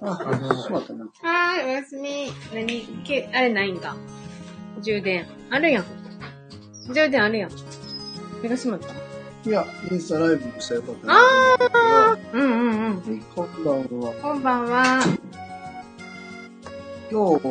[0.00, 1.04] あ、しまったな。
[1.04, 2.30] はーい、おやすみ。
[2.54, 3.96] 何け、あれないんか。
[4.80, 5.26] 充電。
[5.50, 5.84] あるやん。
[6.92, 7.50] 充電あるやん。
[8.42, 8.94] 目が閉まった。
[9.48, 11.14] いや、インスタライブもしたらよかったな。
[11.14, 12.96] あうんうんうん。
[12.96, 14.12] はい、こんばんは。
[14.22, 15.00] こんばんは。
[17.10, 17.44] 今日、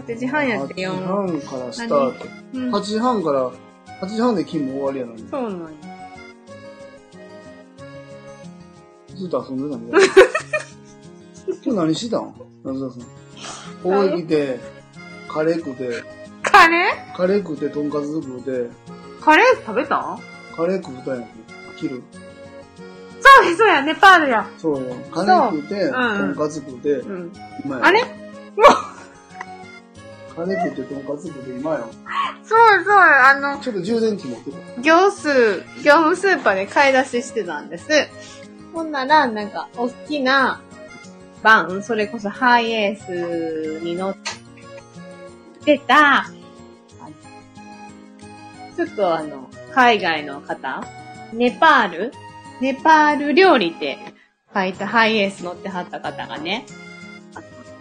[0.00, 2.26] 8時半やってよ8時半からスタート。
[2.54, 3.50] うん、8時半から、
[4.00, 5.28] 8時半で勤務終わりやのに。
[5.28, 5.90] そうなんや。
[9.16, 10.04] ずっと遊んでたんだよ。
[11.62, 12.34] 今日何してたん？
[12.64, 13.08] 夏田さん。
[13.82, 14.58] ここへ来て、
[15.28, 16.02] カレー食って、
[16.42, 17.16] カレー？
[17.16, 18.70] カレー食って、とんかつ食って、
[19.20, 20.18] カレー食べた
[20.56, 21.28] カレー食ったんやん。
[21.76, 22.02] 昼。
[23.20, 24.48] そうや、そうや、ネパールや。
[24.56, 24.94] そうよ。
[25.12, 27.32] カレー食って、うんとんかつ食って、うん。
[27.64, 27.84] 今や。
[27.84, 28.00] あれ？
[30.34, 31.90] カレー食って、とんかつ食って、今よ。
[32.42, 34.80] そうそう、あの、ちょっと充電器持ってた。
[34.80, 37.86] 業数、業務スーパーで買い出ししてたんです。
[38.72, 40.60] ほんなら、なんか、大きな
[41.42, 44.16] バン、それこそハイエースに乗っ
[45.64, 46.26] てた、
[48.76, 50.84] ちょっとあの、海外の方、
[51.32, 52.12] ネパール
[52.60, 53.98] ネパール料理って
[54.54, 56.66] 書いたハイエース乗ってはった方がね、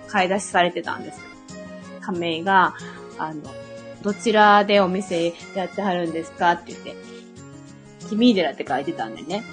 [0.07, 1.19] 買い出しされてたんです。
[2.01, 2.75] 仮名が、
[3.17, 3.41] あの、
[4.01, 6.95] どちらでお店やってはるんですかって言って、
[8.07, 9.43] 君寺って書いてたんでね、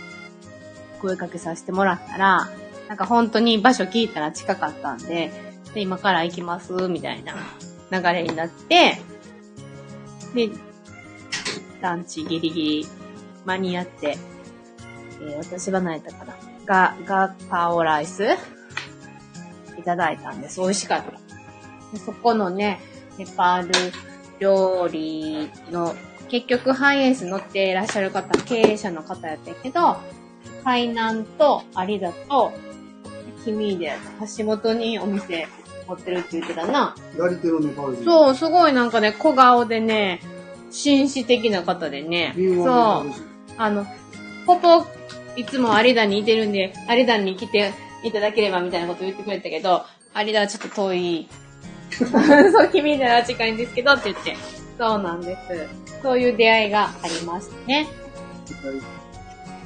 [1.01, 2.49] 声かけさせてもらったら、
[2.89, 5.31] なんか本当に場所聞いたら近かったんで、
[5.75, 7.35] で、今から行きます、みたいな
[7.91, 8.99] 流れになって、
[10.35, 10.51] で、
[11.81, 12.87] ランチギリギリ
[13.45, 14.17] 間に合って、
[15.21, 18.25] えー私が泣いたから、ガ、ガパオライス
[19.79, 20.61] いただいたんです。
[20.61, 21.11] 美味しかった。
[21.93, 22.81] でそこのね、
[23.19, 23.73] ネパール
[24.39, 25.95] 料理の、
[26.29, 29.97] 結局ハイエース乗っていらっしゃる方、経営者の方やったけど、
[30.65, 32.53] 海南と有田と、
[33.47, 33.93] 君で
[34.37, 35.47] 橋本にお店
[35.87, 36.97] 持ってるって言ってたな。
[37.15, 38.05] 左手のネパール人。
[38.05, 40.21] そう、すごいなんかね、小顔でね、
[40.71, 42.35] 紳士的な方でね。
[42.37, 43.13] そう。
[43.57, 43.87] あの、
[44.47, 44.85] ポポ、
[45.37, 49.85] いつも有田にいてるんで、有田に来ていただければみたいなこと言ってくれたけど、
[50.17, 51.29] 有田はちょっと遠い。
[51.97, 54.37] そう、君なら近いんですけどって言って。
[54.79, 56.03] そうなんです。
[56.03, 57.87] そういう出会いがありましたね。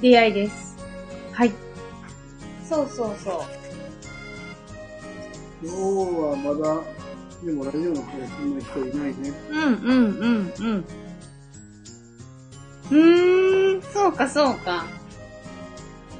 [0.02, 0.76] 出会いです。
[1.32, 1.52] はい。
[2.68, 3.59] そうそうそう。
[5.62, 6.82] 今日はまだ、
[7.44, 9.32] でもラジオの方そんな人いないね。
[9.50, 10.84] うんうんうんうん。
[12.90, 14.86] うーん、そうかそうか。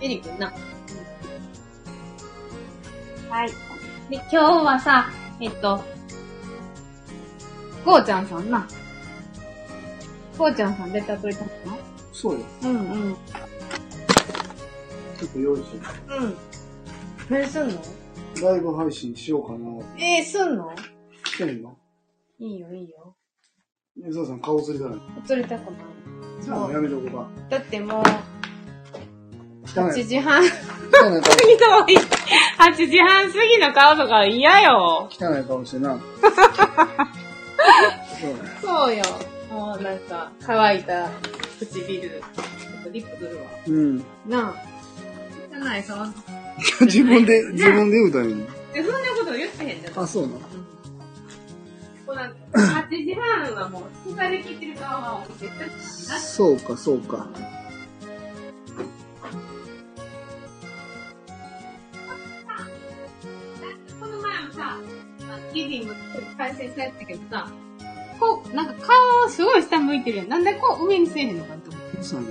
[0.02, 0.52] エリくんな。
[3.30, 3.48] はい。
[4.10, 5.08] で、今日はさ、
[5.40, 5.82] えっと、
[7.84, 8.68] ゴーちゃんさんな。
[10.36, 11.50] ゴーちゃんさん出てくれたの
[12.12, 12.44] そうよ。
[12.62, 12.76] うんう
[13.10, 13.16] ん。
[15.18, 15.66] ちょっと用意しよ
[16.08, 16.36] うん。
[17.30, 17.74] 何すんの？
[17.74, 17.78] う。
[18.42, 19.58] ライブ配信しようかな。
[19.98, 20.70] えー、すんの？
[21.24, 21.76] してんの？
[22.38, 23.14] いいよいいよ。
[23.96, 24.96] 水田さん顔釣りだね。
[25.30, 25.80] 映りたくない。
[26.42, 27.28] じゃあもうやめとこうか。
[27.50, 28.02] だってもう、
[29.66, 29.90] 汚い。
[29.90, 30.42] 8時半。
[30.42, 30.48] 汚い
[31.58, 31.96] 顔いい。
[32.58, 35.08] 8時半過ぎの顔とか嫌よ。
[35.10, 35.98] 汚い顔してな。
[38.20, 38.38] そうね。
[38.62, 39.02] そうよ。
[39.50, 41.08] もうなんか、乾いた
[41.58, 42.08] 唇。
[42.08, 42.18] ちょ
[42.80, 43.42] っとリップ塗るわ。
[43.66, 43.98] うん。
[44.26, 44.54] なあ。
[45.52, 46.06] 汚い顔。
[46.83, 49.99] 自分で、自分で言うたんやねで、そんなこと言ってへんじゃん。
[50.03, 50.38] あ、そうなの？
[52.06, 57.28] こうなんか、8時半はもう、疲れ切ってる顔は絶対なそうか、そうか。
[64.00, 64.78] この前もさ、
[65.53, 65.94] リビング
[66.37, 67.50] 再生されたけどさ、
[68.19, 70.28] こう、なんか顔すごい下向いてるやん。
[70.28, 72.03] なんでこう上にせえへんのかって思って。
[72.03, 72.25] そう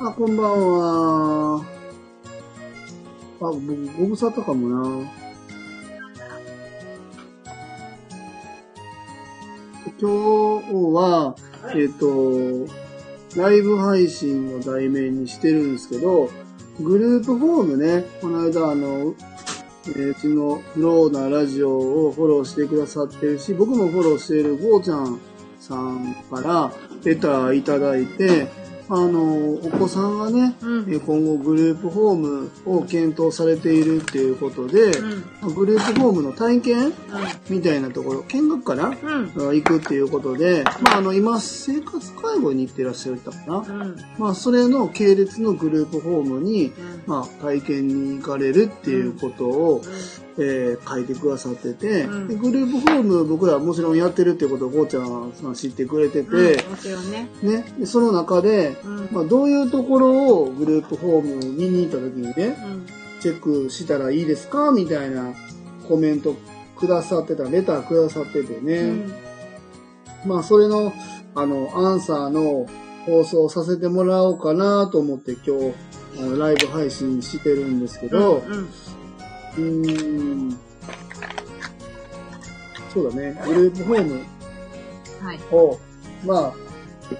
[0.00, 1.60] あ、こんばんは。
[1.60, 1.64] あ、
[3.40, 5.10] 僕、ご無沙汰かもな。
[10.00, 11.34] 今日は、
[11.74, 12.66] えっ、と、
[13.36, 16.30] ライブ配信の題名にしてるんですけど、
[16.80, 19.14] グループフォームね、この間あの、
[19.96, 25.20] えーうちのフローなラジオをフォローしてくださってるし、僕もフォローしているゴーちゃん
[25.58, 26.72] さんから
[27.04, 28.48] レターいただいて、
[28.90, 34.92] あの、お子さんがね、うんえー今後グループホームを検討されているっていうことで、
[35.42, 35.54] うん。
[35.54, 36.92] グループホームの体験う
[37.50, 39.32] みたいなところ、見学かな、ん。
[39.34, 39.54] うん。
[39.54, 43.58] 行くっていうことで、まあ、あの、今、生活介護に行ってらっしゃるかな？
[43.58, 43.96] うん。
[44.18, 46.72] まあ、それの系列のグループホームに、
[47.06, 49.82] まあ、体験に行かれるっていうことを、
[50.40, 57.28] えー書いてくださってて、うんでグループホーム僕らもちろんやってるっていうことをこうちゃんさん知ってくれてて、うんね。
[57.42, 59.08] ね、でその中で、うん。
[59.10, 62.86] まあ、どういうところをグループホーム見に行った時にね、うん。
[63.20, 65.34] チェックしたらいいですかみたいな
[65.88, 66.34] コメント
[66.76, 68.78] くださってた、レターくださっててね。
[68.78, 69.12] うん
[70.24, 70.92] まあ、それの、
[71.34, 72.66] あの、アンサーの
[73.06, 78.68] 放送させてもらおうかなと思って今日、ライブ配信してるんですけど、うん。
[79.56, 80.58] うーん、
[82.92, 84.20] そうだね、グループホーム
[85.22, 85.40] はい。
[85.52, 85.78] を、
[86.24, 86.67] まあ、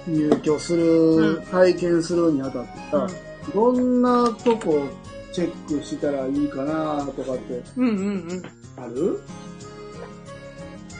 [0.07, 3.07] 入居する、うん体験するにあたってさ、
[3.53, 4.87] どんなとこ
[5.31, 8.43] チェックしたらいいかなとかってうんうんうん。
[8.77, 9.19] ある、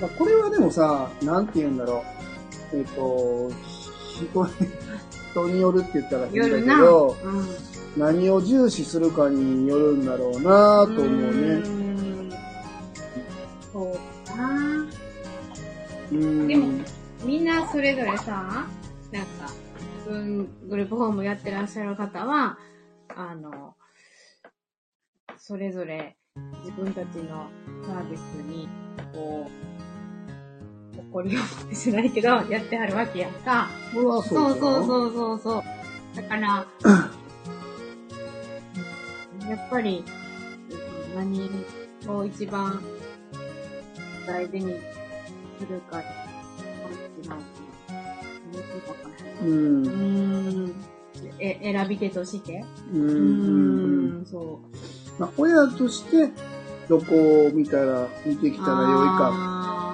[0.01, 2.03] まあ、これはでもさ、なんて言うんだろ
[2.74, 2.77] う。
[2.77, 3.51] えっ、と、
[4.15, 4.51] 人に、
[5.31, 6.81] 人によるって言ったら変だけ。
[6.81, 7.45] ど、うん。
[7.97, 11.56] 何を重視するかによるんだろうなと思うね。
[11.57, 12.31] ん。
[13.74, 14.88] そうかな。
[16.12, 16.47] うん。
[16.47, 16.68] でも
[17.25, 18.68] みんなそれぞれさ、
[19.11, 19.51] なんか、
[20.07, 22.57] うん、グループホームやってらっしゃる方は、
[23.15, 23.75] あの、
[25.38, 26.17] それぞれ
[26.63, 27.50] 自分たちの
[27.85, 28.67] サービスに、
[29.13, 29.47] こ
[30.94, 33.69] う、誇りを持ってしないけど、やってはるわけやんか。
[33.94, 35.63] そそうそうそうそうそう。
[36.15, 36.65] だから、
[39.50, 40.29] やっぱり、うん
[41.15, 41.50] 何
[42.07, 42.81] を一番
[44.25, 44.79] 大事に
[45.59, 46.01] するか、
[49.41, 49.86] うん。
[49.86, 49.91] うう
[50.68, 50.75] ん。
[51.39, 52.63] え、選び手として？
[52.94, 54.25] ううん。
[54.25, 54.59] そ
[55.18, 56.31] まあ、親として、
[56.88, 58.57] どこを見たら、見てきう。
[58.57, 59.31] たらよいか。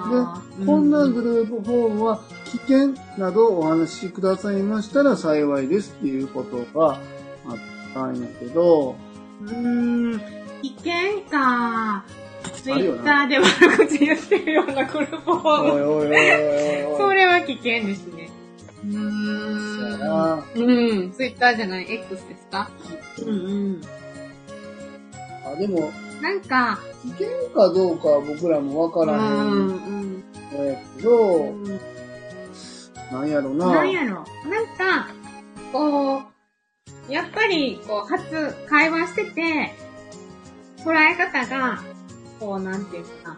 [0.08, 7.00] あーこんなグループホームは危険などお話しくださいましたら幸いですっていうことが
[7.46, 7.56] あっ
[7.92, 8.94] たんやけど、
[9.42, 10.20] うーん、
[10.62, 12.04] 危険か。
[12.62, 15.70] ツイッターで悪口言ってるようなグループホーム。
[16.98, 18.15] それは危険ですね。
[18.88, 20.00] うそうやーん。
[20.00, 21.12] なうん。
[21.12, 22.70] ツイッターじゃない、X ですか？
[23.22, 23.32] うんう
[23.78, 23.80] ん。
[25.44, 29.50] あでも、なんか、危険かどうかは僕らもわかうらへんう
[30.12, 30.24] ん。
[30.66, 31.80] やけど、うん
[33.12, 33.66] なんやろな。
[33.66, 34.24] なんやろ？
[34.50, 35.08] なんか、
[35.72, 36.22] こ
[37.08, 39.74] う、やっぱり、こう、初、会話してて、
[40.78, 41.78] 捉え方が、
[42.40, 43.36] こう、なんていうかな、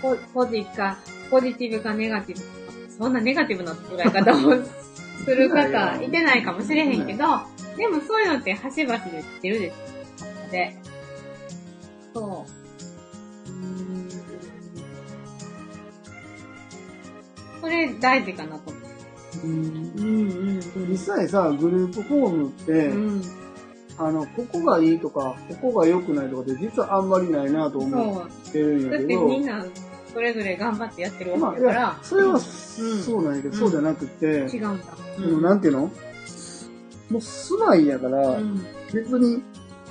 [0.00, 0.96] ポポジか、
[1.28, 2.48] ポジティブかネガティブか、
[2.98, 4.62] そんなネガティブな捉え方を
[5.24, 7.24] する方、 いてないかもしれへんけど、
[7.76, 10.50] でもそういうのって端々で言ってるです。
[10.50, 10.76] で、
[12.14, 12.46] そ
[13.46, 13.50] う。
[13.50, 14.08] うーん
[17.60, 18.82] それ大事かなと思う。
[19.44, 20.30] うんうん
[20.76, 23.22] うん実際さ、グループホームって、うん。
[23.98, 28.48] あの、ここがいいとか、ここが良くないとかって実はあんまりないなと思そう。
[28.48, 29.64] ってるんやだってけど、みんな、
[30.12, 31.80] それぞれ頑張ってやってるわけだから。
[31.80, 33.60] や、、それはそうなんやけど、うん。
[33.60, 34.84] そうじゃなくて、違うんだ。
[35.18, 35.90] でもなんていうの？
[37.10, 38.64] もう住まいやから、うん。
[38.92, 39.42] 別に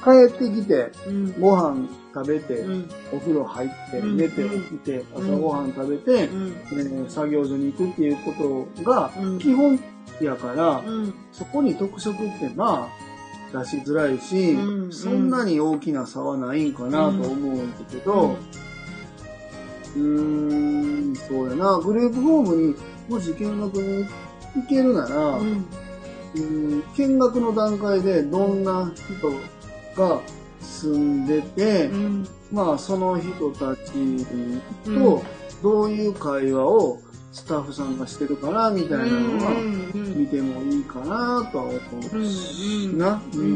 [0.03, 1.41] 帰ってきて、うん。
[1.41, 2.89] ご飯食べて、うん。
[3.11, 4.17] お風呂入って、うん。
[4.17, 6.55] 寝て起きて、朝ご飯食べて、うん。
[6.71, 9.39] えー作業所に行くっていうことがうん。
[9.39, 9.79] 基本
[10.21, 11.13] やから、うん。
[11.31, 12.87] そこに特色ってま
[13.53, 14.93] あ出しづらいし、うん。
[14.93, 18.35] そんなに大きな差はないんかなと思うんだけど、
[19.97, 22.75] うーん、そうやな、グループホームに
[23.09, 24.05] もし見学に
[24.55, 25.65] 行けるなら、うん。
[26.35, 29.31] うん見学の段階でどんな人
[29.99, 30.21] が
[30.61, 32.27] 住んでて、うん。
[32.51, 35.23] まあその人たちうんと
[35.63, 36.99] どういう会話を
[37.31, 40.19] スタッフさんがしてるかなみたいなのはうん。
[40.19, 41.73] 見てもいいかなとは思
[42.13, 42.21] うん。
[42.21, 43.21] うしな。
[43.33, 43.51] うんうんう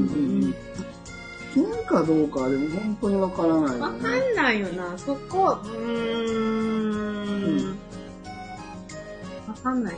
[0.48, 0.55] ん。
[1.53, 4.31] 危険かどうかはでも本当にわからないよわかね。
[4.31, 5.60] んないよな、そこ。
[5.63, 6.41] うー
[7.65, 7.70] ん。
[9.48, 9.96] わかんない。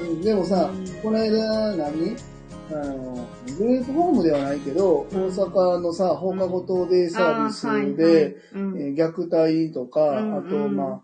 [0.00, 0.20] うん。
[0.22, 2.16] でもさうん、この間何？
[2.70, 3.26] あの、
[3.58, 7.66] グループホームではないけど、大阪のさ、放課後等デイサービス
[7.96, 11.02] で、虐待とか、うんあと、うんまあ、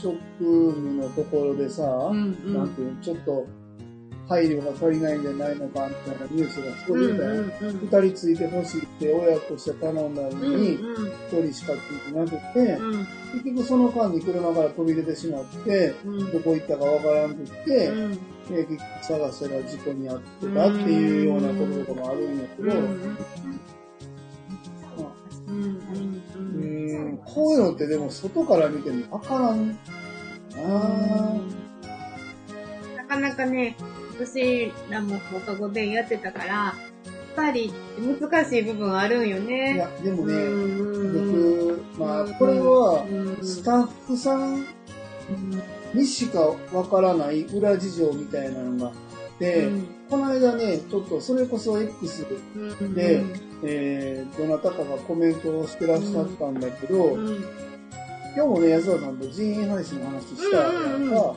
[0.00, 2.54] 職務のところでさ、うんうん。
[2.54, 3.46] なんていうの、ちょっと
[4.28, 7.30] 配慮が足りないんじゃないのかみたいなニュースがすごい出たよ。
[7.30, 7.78] うんうん。
[7.80, 11.08] 二、人ついてほしいって親として頼んだのうんに、うん。
[11.08, 13.06] 一、人しかついてなくて、うん。
[13.32, 16.32] 結局その間に車から飛び出てしまって、うん。
[16.32, 18.12] どこ行ったかわからんくって、うん。
[18.48, 22.78] で結局探したら事故に遭ってたっていうようなこととかもあるんやけど、うん。
[25.48, 25.82] うん。
[25.84, 29.76] うーんこういうのってでも外から見てもわからんな。
[32.96, 33.76] なかなかね、
[34.26, 36.74] 私らも放課後でやってたから、
[37.34, 37.72] ぱり
[38.20, 39.76] 難しい部分あるんよいね。
[39.76, 44.64] や、でもね、うん僕、まあ、これは、うんスタッフさん
[45.94, 46.40] にしか
[46.72, 49.68] わからない裏事情みたいなのがあって、
[50.08, 52.26] この間ね、ちょっとそれこそ X
[52.80, 53.22] うんで、
[53.64, 57.44] えー、どなたかがコメントをしてらっしゃったんだけど、うん
[58.34, 61.34] 今日もね、安田さんと人員配信の話したやんか、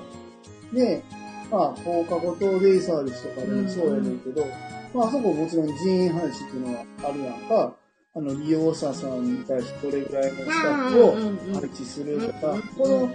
[0.71, 1.03] で、
[1.51, 4.45] まあ、放課後等デイサービスとかでもそうやねんけど、
[4.93, 7.75] まあ、あそこもちろん人員配信っていうのはあるやんか、
[8.15, 11.11] あの、利用者さんに対してどれぐらいのスタッフを
[11.53, 13.11] 配置するとかうん、この、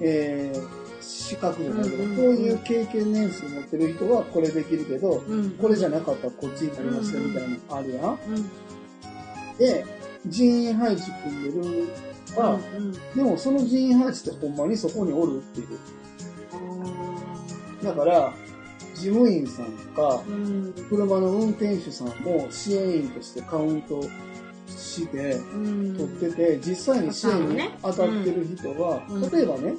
[0.00, 2.16] えー、資格じゃないけど、うん。
[2.16, 5.50] こういう経験年数持ってる人はこれできるけど、うん。
[5.52, 8.04] これじゃなかったらこっちになりますよみたいなのあるやん。
[8.04, 8.50] うん
[9.58, 9.84] で、
[10.26, 11.88] 人員配置組んでる
[12.36, 12.92] は、うん。
[12.92, 15.78] でもその人員配置ってほんまにそこにおるっていう。
[17.84, 18.32] だから、
[18.94, 20.72] 事務員さんとか、うん。
[20.88, 24.00] 車の運転手さんも支援員としてカウント
[24.68, 25.96] して、うん。
[25.96, 29.30] 取ってて、実際に支援に当たってる人は、うん。
[29.30, 29.74] 例えばね、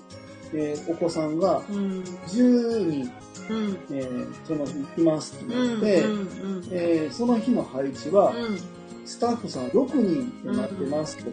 [0.53, 2.01] えーお子さんがうん。
[2.27, 3.12] 10人、
[3.50, 3.77] うん。
[3.91, 6.29] えーその日いますってうんなって、うん。
[6.71, 8.59] えーその日の配置は、うん。
[9.05, 11.31] スタッフさん6人になってますと。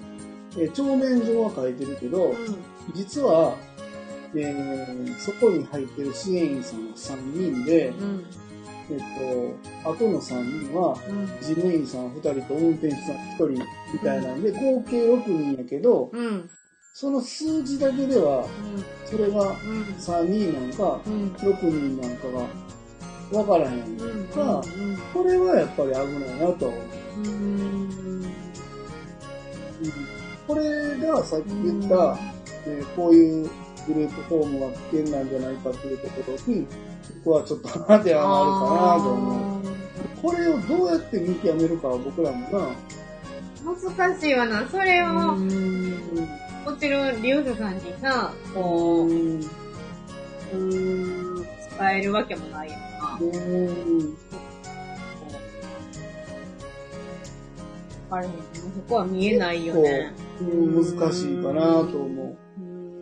[0.58, 2.34] えー帳面上は書いてるけど、
[2.94, 3.56] 実は、
[4.34, 8.24] えーそこに入ってる支援員さんは3人で、うん
[8.90, 8.98] えっ
[9.84, 13.48] と、後の3人は、うん事務員さん2人と運転手さん1人
[13.92, 16.50] みたいなんで、合計6人やけど、うん。
[16.94, 18.46] その数字だけでは、
[19.06, 19.82] それがうん。
[19.98, 21.32] 3人なんか、うん。
[21.32, 22.46] 6人なんかが
[23.30, 24.62] 分からへんうんか、
[25.14, 26.72] これはやっぱり危ないなと。
[30.46, 32.18] これがさっき言った、
[32.66, 33.50] えーこういう
[33.86, 36.66] グループホームが危険なんじゃないかっていうところに、
[37.24, 38.18] 僕はちょっと当てはまるか
[38.98, 39.62] なと思う。
[40.22, 42.68] これをどうやって見極めるかは僕らもな、
[43.64, 44.68] 難しいわな。
[44.68, 45.92] それを、うん
[46.64, 53.18] もちろん利用者さんにさ、こう、うーん、使えるわけもないよな。
[53.20, 54.16] うん
[58.10, 58.30] あれ、そ
[58.88, 60.12] こは見えないよね。
[60.40, 62.36] うん難しいかなと思うんう。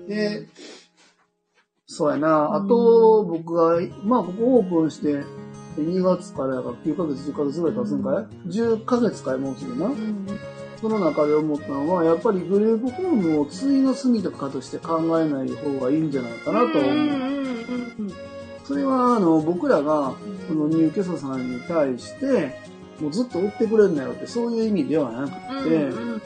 [0.08, 0.48] で、
[1.86, 2.54] そうやな。
[2.54, 5.24] あと、僕が、まあ、ここオープンして、
[5.76, 9.86] 2月からやから9ヶ月、10ヶ月ぐらい経つんかい ?10 ヶ月かいもうすぐな。
[9.86, 10.26] うん
[10.80, 16.90] その中で思ったのは、やっぱりグループホームを対の住みとかとして考えない方がいいんじゃないかなと思う。
[16.90, 18.12] うん
[18.64, 20.14] それは、あの、僕らが、
[20.48, 22.56] この入居者さんに対して、
[23.00, 26.22] もうずっと追ってくれんなよって、そういう意味ではなくうんて、うん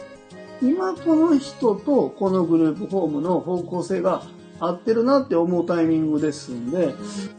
[0.64, 4.22] 今この人とこのグループホームの方向性が
[4.60, 6.94] 合ってるなって思うタイミングですんで、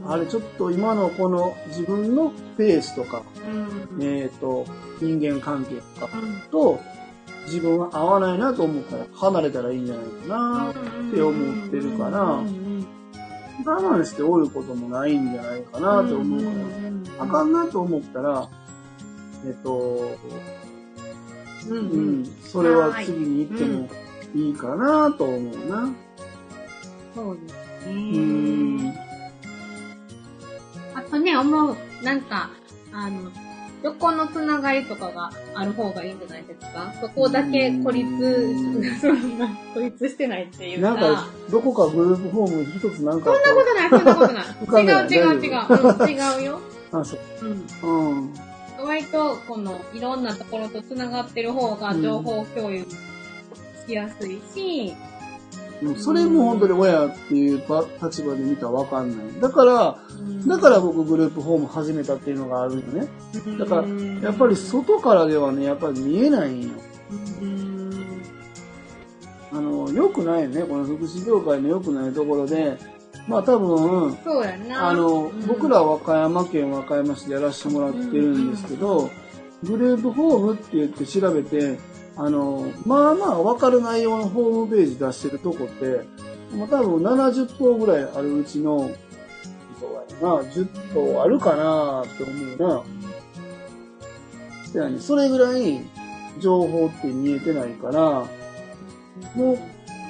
[0.05, 3.24] あれちょっと今のこの自分のペースとか、
[3.96, 4.65] うんえっ、と、
[5.01, 6.13] 人間関係とか
[6.51, 6.79] と
[7.46, 10.72] 自分は合わないなと思ったら離れたらいいんじゃないかな。
[10.72, 12.44] って思ってるから我
[13.63, 16.50] 慢しておることもないんじゃないかなと思うか
[17.17, 17.25] ら。
[17.25, 18.50] あかんなと思ったら、
[19.46, 20.17] えっ、と、
[21.69, 21.74] う
[22.22, 23.89] んそれは次に行っても
[24.36, 25.89] いいかなと思うな。
[27.15, 28.19] そうですうね。
[28.89, 28.93] ん。
[30.95, 32.50] あとね、思う、なんか、
[32.91, 33.31] あの、
[33.84, 36.93] 横のつながりとかがある方がいいんじゃないですか？
[37.00, 40.89] そこだけ孤立う、 そんな、孤立してないっていうか。
[40.89, 45.07] なんか、どこかグループホーム一つなんかこそんなことない、そんなことない。
[45.10, 45.51] 違う違う違う。
[45.69, 46.60] うん、違うよ。
[46.91, 47.19] う、 あ、そう。
[47.84, 48.12] うん。
[48.12, 48.34] うん。
[48.86, 52.86] 割と、この、いろんなところとつながってる方が情報共有
[53.88, 55.15] しやすいし、うん
[55.98, 59.42] それも本当に親っていうば立場で見たらわかんない。
[59.42, 59.98] だから、
[60.48, 63.08] だから僕グループホーム始めたっていうのがあるよね。
[63.60, 66.70] だからやっぱり外からではね、やっぱり見えないんよ。
[67.42, 68.22] うん、
[69.51, 70.62] あの、良くないよね。
[70.63, 72.77] この福祉業界の良くないところで、
[73.27, 74.89] まあ多分、そうやな。
[74.89, 79.10] あの、うん僕らは和歌山県和歌山市でやらせてもらってるんですけど、
[79.63, 81.79] グループホームって言って調べて、
[82.17, 86.05] あの、まあまあ分かる内容のホームページ出してるとこって、
[86.55, 88.89] もう多分70頭ぐらいあるうちの、
[89.79, 92.84] そうやな、10頭あるかなって思うな。
[94.72, 95.79] せやねそれぐらい
[96.39, 98.25] 情報って見えてないから、
[99.34, 99.58] もう、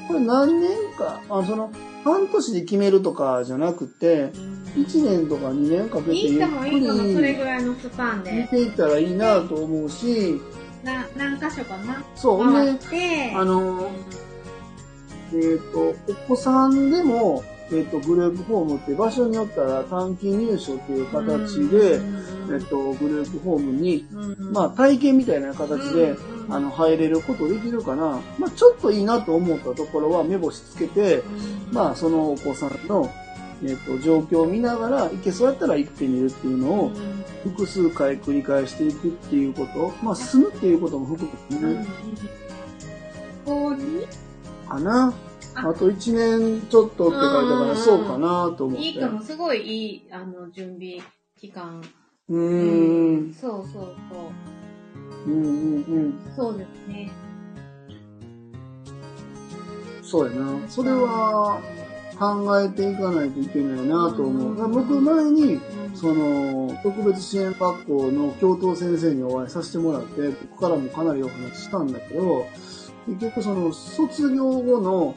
[0.08, 1.72] これ何年か、あその、
[2.06, 4.30] 半年で決めるとかじゃなくて、
[4.76, 8.44] 1年とか2年かけてゆっくりぐらいのスパン見で。
[8.48, 10.40] ていったらいいなと思うし、
[10.84, 12.04] な、何箇所かな。
[12.16, 13.90] そう、ね回っ、て、あの、
[15.34, 22.00] えっ、と、お子さんでも、えっ、と、グループホームって場所によったら短期入所っていう形で、
[22.54, 24.06] えっ、と、グループホームに、
[24.52, 26.16] まあ、体験みたいな形で、
[26.50, 28.20] あの、入れることできるかな。
[28.38, 31.24] まあ、ちょっといいなと思ったところは目星つけて、
[31.72, 33.12] まあ、そのお子さんの、
[33.64, 36.92] えっ、と、状況を見ながら、行けそうやったら行ってみるっていうのを、
[37.44, 39.94] 複数回繰り返していくっていうこと。
[40.04, 41.88] まあ、住むっていうことも含めてね、
[44.76, 45.14] かな。
[45.56, 48.84] ああと1年ちょっとって書いたから、うんそうかなと思って。
[48.84, 51.00] いいかも、すごいいい、あの、準備
[51.40, 51.82] 期間。
[52.28, 53.34] うーん。
[53.34, 53.96] そうそうそう。
[55.26, 56.14] うんうんうん。
[56.36, 57.12] そうですね。
[60.04, 60.70] そうやな。
[60.70, 61.60] それは
[62.18, 64.70] 考えていかないといけないなと思う。
[64.70, 65.60] 僕前に、
[65.94, 72.46] その、特別支援学校の教頭先生にお会いさせてもらって、僕からもかなりお話ししたんだけど、
[73.08, 75.16] 結局その、卒業後の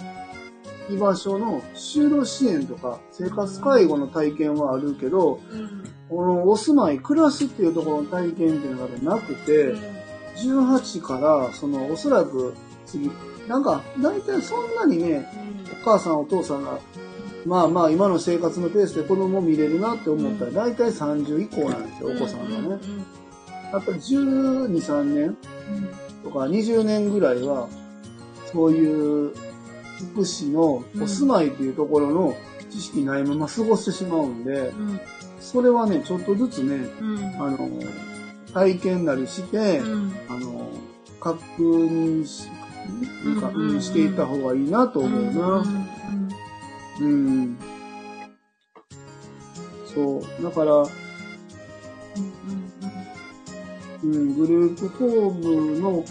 [0.91, 5.85] 居場所の就労支援とか、生活介護の体験はあるけど、うん。
[6.09, 9.75] このお住まい、暮らすっていうところの体験っていうのがなくて、
[10.39, 12.55] 18から、その、おそらく
[12.87, 13.11] 次、
[13.49, 15.27] なんか、大体そんなにね、
[15.83, 16.79] お母さんお父さんが、
[17.47, 22.81] まあまあ今の生活のペースで子供見れるなって思ったら、大体30以降なんですよ、お子さんがね。
[23.73, 25.37] やっぱり12、3年
[26.25, 27.69] とか20年ぐらいは、
[28.53, 29.33] そういう
[30.13, 32.37] 福祉のお住まいっていうところの
[32.71, 35.01] 知識ないまま過ごしてしまうんで、うん。
[35.41, 37.19] それはね、ちょっとずつね、うん。
[37.39, 37.69] あの、
[38.53, 40.13] 体験なりして、うん。
[40.29, 40.71] あの、
[41.21, 42.49] 確認し、
[43.25, 45.65] なんか、うんうんしていった方がいいなと思うな。
[47.01, 47.57] うん。
[49.95, 50.43] そう。
[50.43, 50.85] だから、
[54.03, 56.05] うん、グループホームの、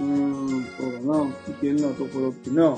[0.00, 2.76] うん、そうだな、危険なところってな、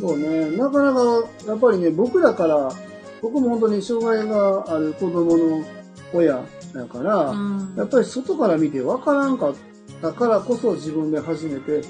[0.00, 1.00] そうね、なかなか、
[1.46, 2.70] やっぱりね、僕らから、
[3.20, 5.64] 僕も本当に障害がある子供の
[6.14, 6.40] 親
[6.74, 7.34] だから、
[7.76, 9.54] やっぱり外から見て分からんかっ
[10.02, 11.82] たからこそ自分で初めて、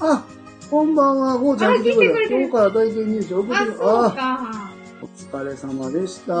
[0.00, 0.24] あ、
[0.70, 4.72] こんばんは、ゴーちゃん来てくれ今日から体験入試送ってあ。
[5.02, 6.32] お疲れ様でした。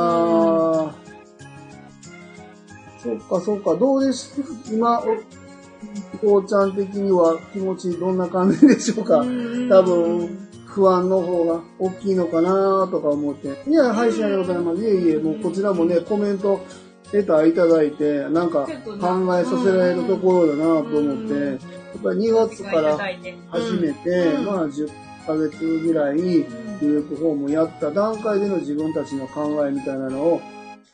[3.02, 4.40] そっかそっか、どうです
[4.72, 5.04] 今、お
[6.26, 9.18] ゴーちゃん的には気持ちどんな感じでしょうか？
[9.18, 13.70] 多分、不安の方が大きいのかなとか思って。
[13.70, 14.82] いや、配信ありがとうございます。
[14.82, 16.60] いえいえ、もうこちらもね、コメント、
[17.12, 21.58] レターいただいて、なんか考えさせられるところだなと思って、やっ
[22.02, 22.98] ぱり2月から
[23.50, 24.88] 始めて、うんまあ10
[25.26, 26.22] ヶ月ぐらい、グ
[26.82, 30.42] ループホームやった段階での自分たちの考えみたいなのを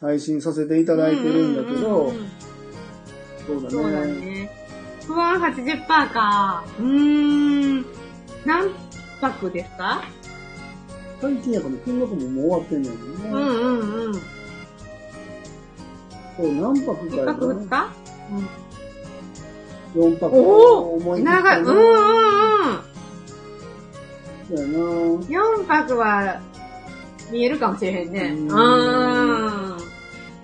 [0.00, 2.12] 配信させていただいてるんだけど、
[3.46, 4.12] そうそうだだね。
[4.12, 4.50] ね。
[5.06, 6.64] 不安80%か。
[6.78, 7.84] うーん。
[8.44, 8.70] 何
[9.20, 10.02] 泊ですか？
[11.20, 12.98] 最近やっぱね、金額ももう終わってんねんね。
[13.30, 14.12] うんうんうん。
[16.36, 17.92] そう、何泊か一や泊二日
[19.94, 20.36] 4泊。
[20.36, 21.60] お思い切っ長い。
[21.60, 22.82] うんうんうん。
[24.48, 24.78] そうやな
[25.58, 26.40] 4泊は
[27.30, 28.34] 見えるかもしれへんね。
[28.34, 29.78] ううんん。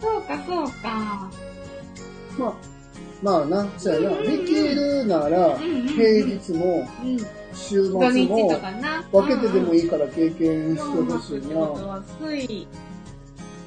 [0.01, 1.31] そうかそうか。
[2.39, 2.53] まあ、
[3.23, 4.17] まあな、そうやな。
[4.17, 7.19] うんうんうんできるなら、うんうんうん平日もうん。
[7.55, 8.01] 週末も。
[9.11, 11.59] 分けてでもいいいから経験してほしいな。
[11.61, 12.67] は、水、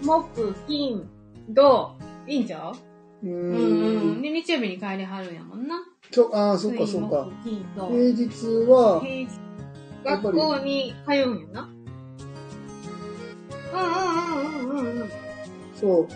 [0.03, 1.09] 木、金、
[1.49, 1.95] 土、
[2.31, 3.27] いいんちゃう？
[3.27, 4.19] ううんうん。
[4.19, 4.21] ん。
[4.21, 5.75] で、日曜日に帰りはるんやもんな。
[6.09, 7.27] ちょ、ああ、そっかそっか。
[7.43, 7.57] 平
[8.15, 8.29] 日
[8.69, 9.01] は、
[10.05, 11.69] 学校に通うんやな。
[13.73, 13.79] うん
[14.63, 15.09] うんうんうんうん
[15.75, 16.07] そう、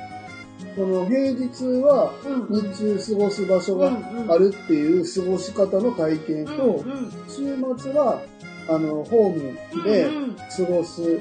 [0.75, 2.13] その平日は
[2.49, 2.61] うん。
[2.61, 3.91] 日中過ごす場所が
[4.29, 8.21] あるっていう過ごし方の体験と、うん週末は、
[8.69, 11.19] あの、ホームでうんうん過ごす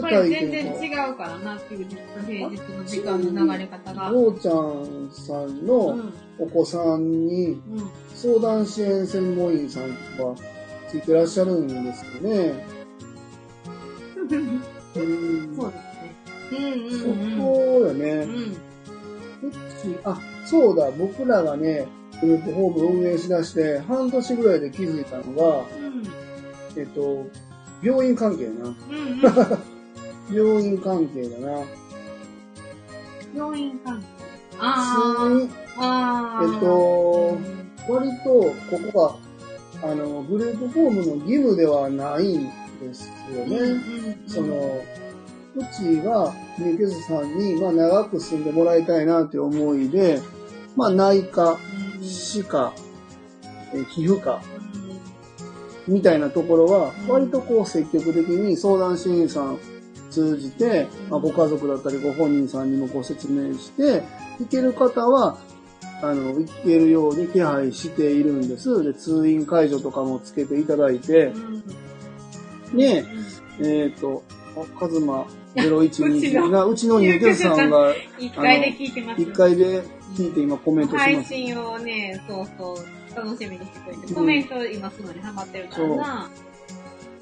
[0.00, 4.08] これ体全然験違うからな、休日と平日の時間の流れ方が。
[4.08, 7.60] と、ゴーちゃんさんうのんお子さんにうん
[8.14, 10.40] 相談支援専門員さんとか
[10.88, 12.66] ついてらっしゃるんですよね。
[14.16, 14.62] う ん
[14.94, 16.74] そうですね。
[16.84, 17.38] うんそうんうん。
[17.38, 18.10] こよね。
[18.10, 18.56] うん
[20.04, 21.88] あ、そうだ、僕らがね、
[22.20, 26.02] グループホーム運営しだして、半年ぐらいで気づいたのが、うん
[26.76, 27.26] えっと、
[27.82, 28.66] 病院関係な。
[28.66, 29.22] うんうん。
[30.34, 31.64] 病院関係だな。
[33.34, 34.06] 病院関係。
[34.58, 36.40] あ普通に、あ。
[36.42, 37.38] えっと
[37.88, 39.18] 割と、ここ
[39.82, 42.44] が、あの、グループホームの義務ではないん
[42.80, 43.56] ですよね。
[43.56, 44.80] うんうんうんその、
[45.54, 50.20] うちが入居者さんに、まあ、長く住んでもらいたいなという思いで、
[50.76, 51.58] まあ、内科、うん
[52.02, 52.72] 歯科、
[53.74, 54.40] えー皮膚科、
[55.86, 59.58] みたいなところは、割とこう積極的に相談支援さん
[60.12, 64.04] 通じて、まあ、ご家族だったりご本人さんにもご説明して、
[64.38, 65.38] 行ける方は、
[66.02, 68.82] あの、行けるように手配しているんです。
[68.84, 71.32] で、通院解除とかもつけていただいて、
[72.74, 73.04] で、
[73.60, 74.22] えっ、と、
[74.56, 79.22] あカズマ0120が、 うちの入居者さんが一回で聞いてます。
[79.22, 79.82] 1回で
[80.14, 81.28] 聞いて今コメントし配ます。
[81.28, 86.30] 信をね、そうそう、楽しみにしてくれて、うんコメント今すぐにハマってるからな。
[86.34, 86.51] そう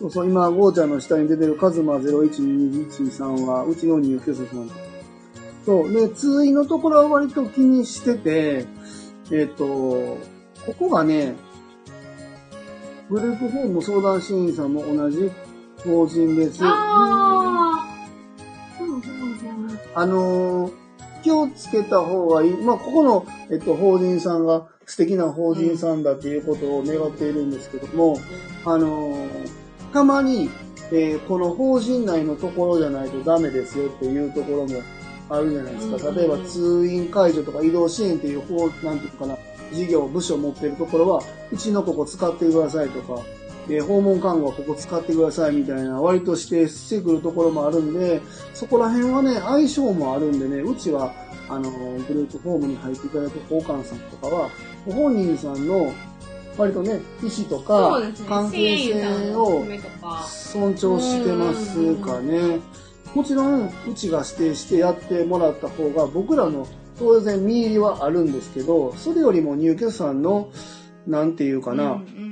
[0.09, 4.71] そう、今、ゴーちゃんの下に出てるカズマ0121さんは、うちの入居者さん。
[5.67, 5.93] そう。
[5.93, 8.67] で、通院のところは割と気にしてて、
[9.31, 11.35] えっ、と、ここがね、
[13.11, 15.31] グループホーム相談支援員さんも同じ
[15.85, 16.61] 法人です。
[16.63, 17.87] あ
[19.95, 20.81] あのー
[21.23, 22.53] 気をつけた方がいい。
[22.55, 28.17] まあ、ここの、えっと、法人さんが素敵な法人さんだっていうことを願っているんですけども、
[28.65, 29.60] あのー
[29.93, 30.51] たまに、
[30.93, 34.83] えーこの法人内のところじゃないとダメですよっていうところも
[35.29, 36.09] あるじゃないですか。
[36.09, 39.39] うん例えば、通院解除とか移動支援っていう法、なんていうのかな、
[39.73, 41.23] 事業、部署を持ってるところは、
[41.53, 43.23] うちのここ使ってくださいとか、
[43.69, 48.21] えー訪問看護はここ使ってくださいみたいな、割と指定してくるところもあるんで、
[48.55, 51.13] そこら辺はね、相性もあるんでね、うちは、
[51.49, 54.51] あの、グループホームに入っていただく交換さんとかは、
[54.87, 55.93] ご本人さんの、
[56.61, 58.03] 割とね、意思とそか。
[58.29, 59.65] 関係性を。
[60.27, 62.61] 尊重してますかね。
[63.15, 66.67] もちろん、うちが指定してやってもらった方が、僕らの
[66.99, 70.51] 当然見入りはあるんですけど、それよりも入居者さんの、
[71.07, 72.31] なんていうかな、うんうん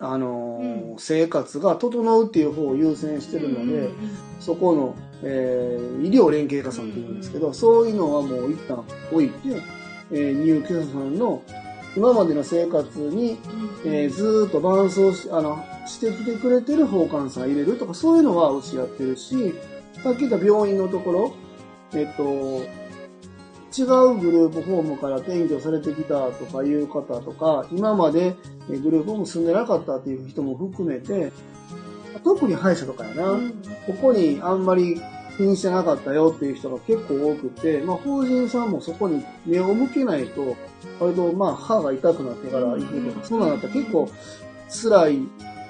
[0.00, 3.90] あのーうん生活が整うっていう方を優先してるので、うんうん
[4.40, 9.34] そこの、えー医療連携課さんって言うんですけど、そういうのはもう一旦置いて、
[10.12, 11.40] えー入居者さんの
[11.96, 13.38] 今までの生活に、
[13.84, 13.92] うん。
[13.92, 19.54] えーずーっと伴走し、あの、してきてくれてる奉還さん入れるとか、そういうのはうちやってるし、
[20.02, 21.34] さっき言った病院のところ、
[21.94, 22.22] えっと、
[23.76, 28.36] 違うグループホームから転居されてきたとかいう方とか、今まで
[28.70, 31.32] えーグループホーム住んでなかったっていう人も含めて、
[32.22, 33.50] 特に歯医者とかやな、うん。
[33.86, 35.00] ここにあんまり
[35.36, 40.56] 気にしてなかったよっていう人が結構多くて、まあ法人さんもそこに目を向けないと、
[41.00, 44.10] 割とまあ歯が痛くなってから行くとか、そんなんだったら結構
[44.68, 45.18] 辛い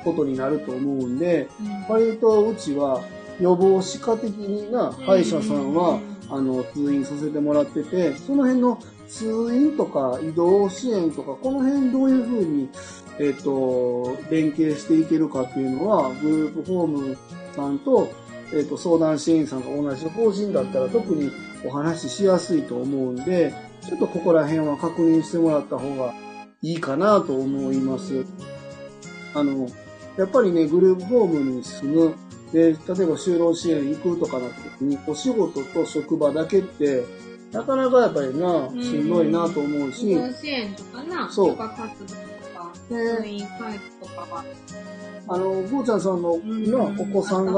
[0.05, 1.49] ことになると思うんで、
[1.89, 3.03] 割とうちは
[3.41, 4.31] 予防歯科的
[4.71, 6.01] な歯医者さんは、
[6.31, 12.69] あの、通院させてもらってて、その辺の通院とか移動支援とか、この辺どういうふうに、
[13.19, 17.19] えっ、と、連携していけるかっていうのは、グループホーム
[17.55, 18.11] さんと、
[18.53, 21.31] えっ、と、相談支援さんが同じ法人だったら特に
[21.65, 23.55] お話ししやすいと思うんで、
[23.87, 26.15] ちょっとここら辺は確認してもらった方が
[26.63, 28.25] いいかなと思います。
[29.35, 29.69] あの、
[30.17, 32.15] やっぱりね、グループホームに住む、
[32.53, 37.05] で、例えば就労支援行くとかなった時に、お仕事と職場だけって、
[37.53, 41.51] なかなかやっぱりな、しんどいなと思うし、移動支援とかな、そう。
[41.51, 42.15] 許可活動と
[42.59, 43.39] か、ね
[44.01, 44.45] 通とかは、
[45.29, 46.71] あの、ゴーちゃんさんの、うん。
[46.71, 47.53] な、お子さんが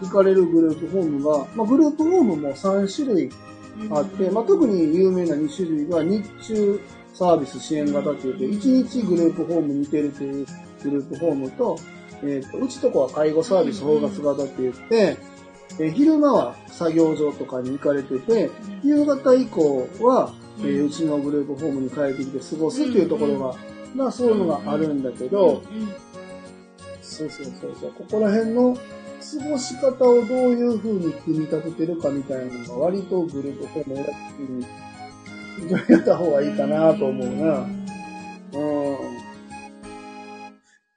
[0.00, 3.30] 行かれるグループホームが、まあ、グループホームも3種類
[3.90, 6.80] あって、まあ、特に有名な2種類が日中
[7.14, 10.46] サービス支援型って言って、1日グループホームに行けるという
[10.82, 11.78] グループホームと、
[12.22, 15.16] えっ、と、うちとこは介護サービス包括型って言って、
[15.80, 18.50] えー昼間は作業所とかに行かれてて、
[18.82, 23.54] 夕方以降は、えーうちのグループホームに帰ってきて過ごすっていうところが、
[23.94, 25.62] まあそういうのがあるんだけど、
[27.02, 28.76] そうそうそうそう、ここら辺の
[29.20, 33.98] 過ごし方をどういう風に組み立ててるかみたいなのが割とグループホームを
[34.44, 34.64] に
[35.72, 37.66] やった方がいいかなと思うな。
[38.52, 39.28] うん。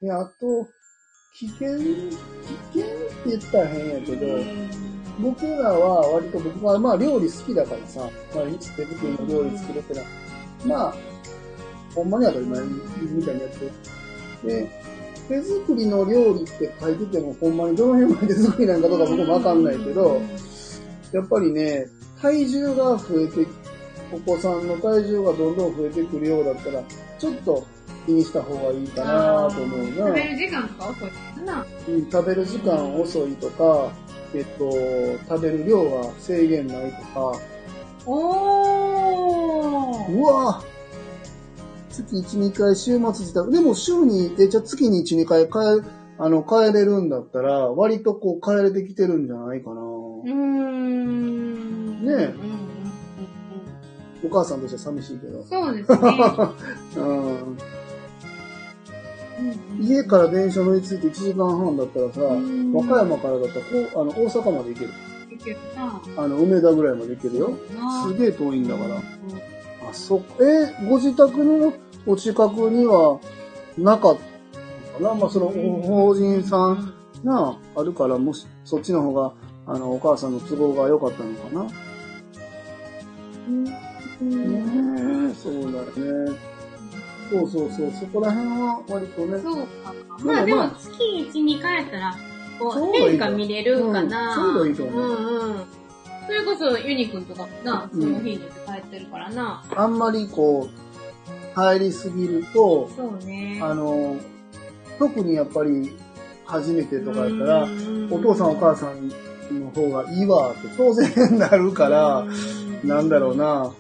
[0.04, 0.68] いや、あと、
[1.38, 1.86] 危険、危
[2.74, 4.28] 険って言ったら変やけど、
[5.20, 10.02] 僕らは割と僕はまあ料理好きだからさ、まあいつ手作りの料理作れてな
[10.66, 10.96] まあ、
[11.96, 14.70] ほんまに当たり前みたいにやってで、
[15.32, 20.22] 手作りの料理って書いててもほんまにどの辺まで手作りなんかとか僕もわかんないけど、
[21.14, 21.88] やっぱりね、
[22.22, 23.48] 体重が増えて、
[24.12, 26.84] お子さんの体重がどんどん増えてくるようだったら、
[27.18, 27.66] ちょっと
[28.06, 29.86] 気にした方がいいかなと思うな。
[29.96, 31.16] 食べる時間とか遅いか
[31.46, 31.66] な。
[31.88, 33.90] うん食べる時間遅いとか、
[34.34, 34.70] えっと、
[35.30, 37.32] 食べる量が制限ないとか、
[38.06, 40.20] おー。
[40.20, 40.71] うわぁ
[41.92, 43.52] 月1、2回週末自宅。
[43.52, 45.52] でも週に、え、じゃあ月に1、2回帰、
[46.18, 49.82] あの、帰れるんだったら、割とこう帰れてきてるんじゃないかな。
[49.82, 52.06] うーん。
[52.06, 52.72] ねえうんうんうん
[54.24, 55.46] お母さんとしては寂しいけどうん。
[55.46, 55.98] そうですね。
[56.98, 57.58] うん。
[59.84, 64.92] 家から電車乗り継いで1時間半だったらさ、ん和歌山からだったらこうあの大阪まで行ける。
[65.32, 66.02] 行けるな。
[66.18, 67.58] あの、梅田ぐらいまで行けるよ。
[68.08, 69.02] すげえ遠いんだから。
[69.90, 71.74] あ、そっえ、ご自宅の
[72.06, 73.20] お近くには
[73.78, 75.20] なかったのかな？
[75.22, 79.34] まあ、その、法人さんがあるから、もし、そっちの方が、
[79.68, 81.68] あの、お母さんの都合が良かったのかな？
[83.48, 83.68] うん。
[84.22, 85.28] うん。
[85.28, 85.86] ねえ、そうだよ
[86.30, 86.38] ね。
[87.32, 89.40] そうそうそう、そこら辺は割とね。
[89.40, 89.94] そうか。
[90.24, 90.92] まあでもまあ月
[91.40, 92.16] 1、2回やったら、
[92.60, 94.04] こう変化見れるかな。
[94.04, 95.81] うんちょうどいいと思ううんうん。
[96.32, 98.14] それこそユニくんとかもな、そうん。
[98.14, 99.66] の日によって帰ってるからな。
[99.76, 103.60] あんまりこう、入りすぎると、そうね。
[103.62, 104.16] あの、
[104.98, 105.92] 特にやっぱり、
[106.46, 112.26] 初めてとかやったら、うんお父さんお母さんの方がいいわって当然なるから、
[112.86, 113.74] なんだろうな、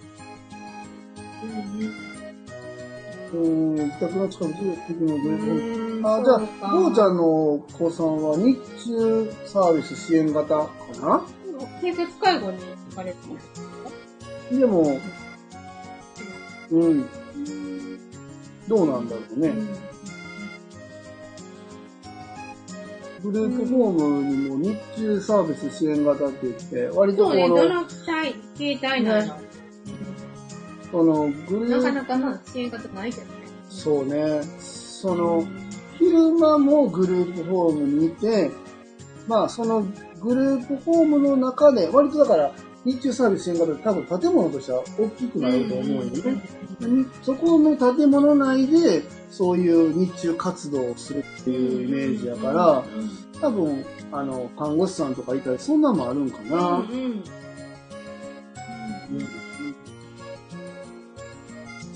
[3.33, 6.05] うん自宅の近くで行くので、うん。
[6.05, 10.69] あ、じゃあ、ゴーちゃんのお子さんは日中サービス支援型か
[11.01, 11.23] な？
[11.81, 13.33] 生活介護に行かれてる。
[13.33, 14.99] んですかでも、
[16.71, 17.09] うん、
[18.67, 19.53] どうなんだろうね。
[23.23, 29.39] グループホームにも日中サービス支援型って言って、割とそうね、この、どの体携帯なの、
[30.91, 33.31] その、グルなかーなかな、支援方ないけどね。
[33.69, 35.45] プ、そうね、その、
[35.99, 38.49] 昼間もグループホームにいて、
[39.27, 39.85] まあ、その
[40.21, 42.51] グループホームの中で、割とだから、
[42.83, 46.41] 日中サービス支援型って多分建物としては大きくなると思うよね。
[47.21, 52.83] そこの建物内で、そういう日中活動をするっていうイメージやから、
[53.39, 56.77] 多分、あの、看護師さんとかいたり、そんなんもあるんかうんな。
[56.77, 56.85] うん。
[56.85, 57.23] うん。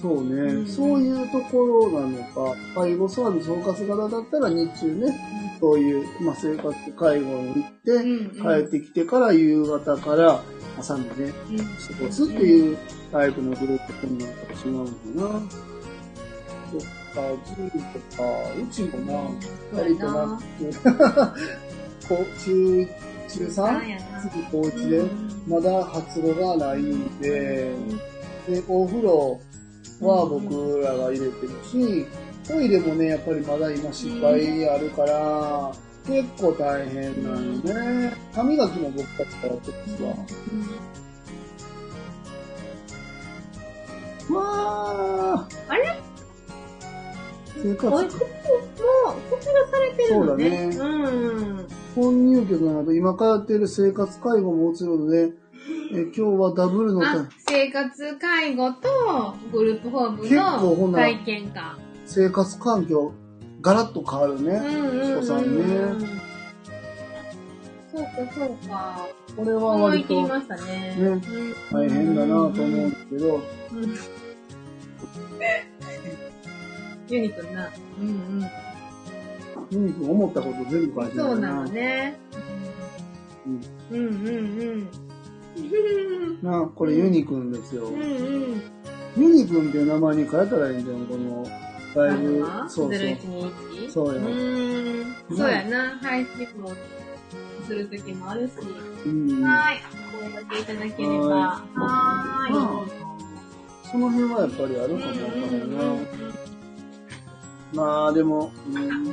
[0.02, 0.68] そうね、うん。
[0.68, 10.42] そういうところなのか、介護サービス包括型だったら日中ね、そういう、まあ、生活介護に行って、うん帰ってきてから夕方から
[10.78, 11.64] 朝にね、うん過
[12.02, 12.78] ごすっていう
[13.12, 15.66] タイプのグループホームなのかもしれないのかな。
[16.72, 16.82] そっ
[17.14, 19.30] か、10とか、うちもな、
[19.72, 20.40] 二人とやなな。
[22.08, 22.88] こう中、
[23.30, 23.90] 中そう 3?
[23.90, 25.04] やな次高1で、
[25.48, 27.72] まだ発語がないんで、
[28.48, 29.40] で、お風呂
[30.02, 32.06] は僕らが入れてるし、
[32.48, 35.72] トイレもね、やっぱりまだ今失敗あるから、
[36.06, 38.14] 結構大変なのね。
[38.34, 40.16] 歯磨きも僕たちからやってますわ。
[44.30, 46.00] まあ、あれ？
[47.64, 50.72] 生活これ、ここも、こちらされてるのね。
[50.72, 51.68] そううん。
[51.96, 55.32] 本入局など、今通っている生活介護も移るので、
[55.94, 61.78] え今日はダブルのあ、生活介護とグループホームの体験か。
[62.06, 63.14] 生活環境、
[63.62, 64.54] ガラッと変わるね。
[64.54, 65.20] うんうんうん。
[65.20, 66.16] 息子さんね。
[67.94, 69.08] そうか、そうか。
[69.36, 70.28] これは思割とね。
[70.28, 71.22] ねうん
[71.72, 73.96] 大変だなと思うんですけど、うん
[77.08, 77.70] ユニくんな。
[78.00, 78.42] うん
[79.72, 81.12] ユニ君思ったこと全部書いうん。
[81.12, 82.20] てるそうなのね。
[83.46, 84.26] うんうんうん
[84.60, 84.90] うん。
[86.42, 87.92] な、これユニ君ですよう。
[87.92, 88.62] んうん。
[89.18, 91.46] ユニ君っていう名前に変えたらいいんじゃん、この、
[92.02, 92.40] ライブ。
[92.40, 92.90] そうそう。
[92.90, 93.92] 0121?
[93.92, 95.38] そうよーん。
[95.38, 96.00] そうやな。
[96.02, 96.72] 配信も
[97.66, 98.52] するときもあるし。
[99.06, 99.44] うん。
[99.44, 99.78] はい。
[100.16, 101.26] お声掛けいただければ。
[101.26, 103.06] ははーい。
[103.92, 106.16] その辺はやっぱりあるかもわからんな。
[107.74, 109.04] まあでも、うん、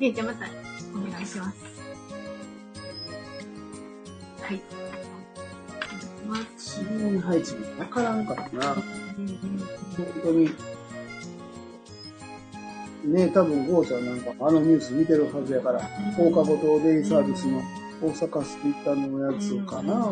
[0.00, 1.58] ねじゃあまたお願いします。
[4.42, 4.62] はい。
[6.26, 6.76] ます。
[6.76, 8.72] チーム配置もわからんからな。
[9.18, 9.38] うんうん
[9.96, 10.50] 本当に。
[13.04, 15.80] ね多分、ゴーちゃんなんかあのニュース見てるはずやから、
[16.16, 17.62] 放課後等デイサービスの
[18.02, 19.94] 大阪市行ったのやつかな。
[19.94, 20.08] やっ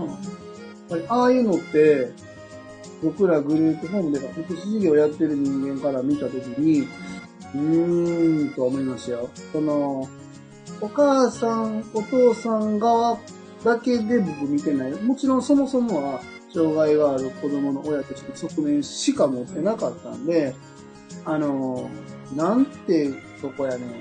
[0.89, 2.13] ぱりああいうのって、
[3.03, 6.87] 僕らグループホームで福祉事業やってる人間から見たときに、
[7.55, 9.31] うーんと思いましたよ。
[9.53, 10.09] その、
[10.81, 13.19] お母さん、お父さん側
[13.65, 14.93] だけで僕見てない。
[15.03, 16.21] もちろんそもそもは、
[16.55, 20.55] 障害がある子供の親として側面しか持ってなかったんで、
[21.25, 21.91] あの、
[22.35, 23.11] なんて
[23.41, 23.91] とこやねん。
[23.91, 23.93] っ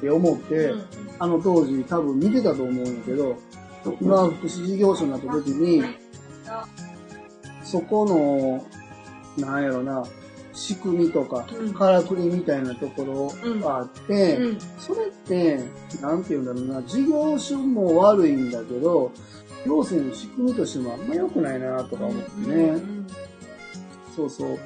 [0.00, 0.84] て思って、うん。
[1.18, 3.36] あの当時多分見てたと思うんやけど、
[4.00, 5.82] 今福祉事業所になった時に、
[7.62, 8.64] そこの、
[9.46, 10.04] なんやろな、
[10.52, 14.58] 仕組みとかうん、からくりみたいなところがあって、うん。
[14.78, 15.60] それって、
[16.02, 19.12] なんて言うんだろうな、事業所も悪いんだけど、
[19.64, 22.80] 行政の仕組みとしてもあんま良くないなとか思ってね。
[24.16, 24.58] そうそう。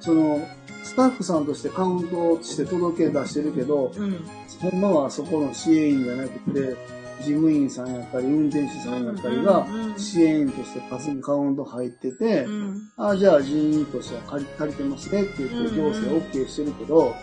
[0.00, 0.46] その、
[0.84, 4.24] スタッフさんとしてカウントして届け出してるけど、うん。
[4.60, 6.76] ほんまはそこの支援員じゃなくて、
[7.20, 12.90] 事務員さんやったり、運転手さんやったりがうんうんうん、支援員として数にカウント入っててう、ん。
[12.98, 17.14] ああ、じゃあ人員としては借り足りてますねって言って、うん行政 OK してるけど、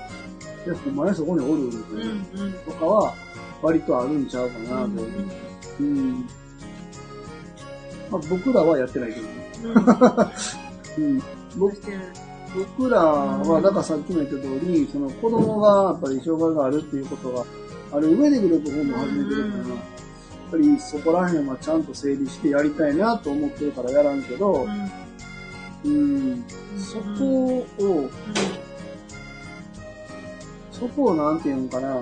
[0.65, 1.69] いや、ほんまにそこにおるうん。
[1.69, 2.54] うん。
[2.65, 3.13] とかは、
[3.62, 4.88] 割とあるんちゃうかなと。
[5.80, 6.26] うん。
[8.10, 9.52] まあ、僕らはやってないけどね。
[10.97, 11.06] うん。
[11.06, 11.24] うん。
[11.58, 11.76] 僕
[12.55, 17.45] 僕らは、だからさっきも言った通り、その子供がやっぱり障害があるっていうことが
[17.93, 19.77] ある上でグループホームを始めてるから、やっ
[20.51, 24.67] ぱりそこら辺はちゃんと整理してやりたいなと思ってるからやらんけど、
[25.85, 26.45] うん、
[26.77, 28.09] そこを、
[30.71, 31.97] そこをなんていうのかな、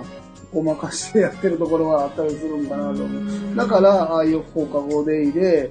[0.51, 3.55] ごまかしてやってるところはあったりするんかなと思う。
[3.55, 5.69] だから、ああいう放課後デイで、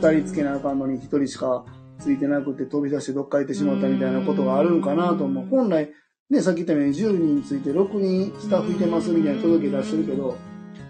[0.00, 1.64] 二人つけなあかんのに一人しか
[2.00, 5.46] ついてなくて飛び出してどっか行ってしまったみたいなことがあるんかなと思う。
[5.46, 5.90] 本来、
[6.30, 10.36] ね、さっき言ったように10人ついて6人スタッフいてますみたいな届け出してるけど、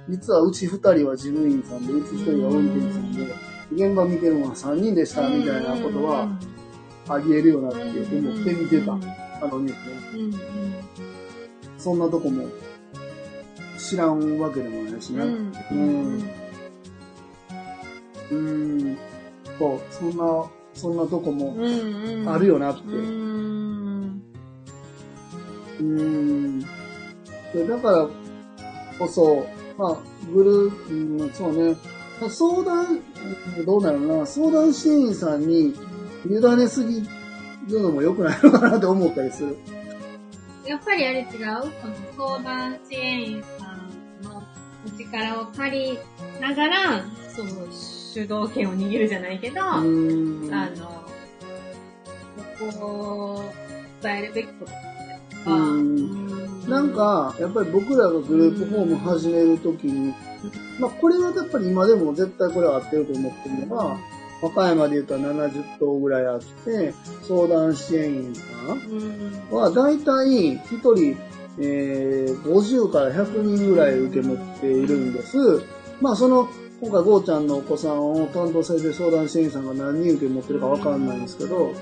[0.09, 3.35] 実はうち2人は事務員さんで、うち1人は運転手さんで、
[3.73, 6.29] 現場見てるのは3人でしたみたいなことは
[7.09, 8.93] あり得るよなって思って見てた。
[8.93, 9.77] あのニュー
[10.11, 10.31] スね。
[11.79, 12.47] そんなとこも
[13.79, 15.25] 知らんわけでもないしね。
[15.73, 16.31] うん。
[18.31, 18.99] うん。
[19.59, 21.55] そう、そんな、そんなとこも
[22.33, 22.83] あるよなって。
[25.81, 26.61] うん。
[27.53, 28.09] でだから
[28.99, 29.99] こそ、まあ、
[30.33, 31.77] グループ、うん、そうね。
[32.29, 33.01] 相談、
[33.65, 35.75] どうなるな、相談支援員さんに
[36.27, 37.03] 委ねすぎ
[37.69, 39.57] るのも良くないのかなって思ったりする。
[40.67, 41.29] やっぱりあれ違う？
[41.37, 43.91] その相談支援員さん
[44.23, 44.43] の
[44.87, 45.99] お力を借り
[46.41, 47.51] ながら、その
[48.13, 50.53] 主導権を握るじゃないけど、うん。
[50.53, 51.05] あの、
[52.59, 53.45] ここを
[54.03, 60.13] 伝えるべきこととか、うんなん、か、やっぱり僕らがグループホーム始めるときに、
[60.81, 63.97] まあこれはやっぱり今でも絶対これは合ってると思ってるのが、
[64.43, 66.93] 和歌山で言ったら70頭ぐらいあって、
[67.29, 68.43] 相談支援員さ
[69.53, 71.17] んはだいたい1人、
[71.59, 75.37] えー、50から100人ぐらい受け持っているんです。
[76.01, 76.49] まあその、
[76.81, 81.75] 今回ゴーちゃんのお子さんを担当されてる相談支援員さんが何人受け持ってるかわかんないんですけど、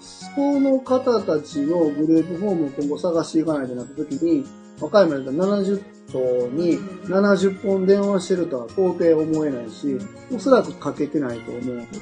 [0.00, 4.46] その方たちのグループホームを今後探していかないとなった時に、
[4.80, 9.98] 和歌山で言ったら70頭に70本電話してるとは到底思えないし、
[10.32, 12.00] おそらくかけてないと思うんです。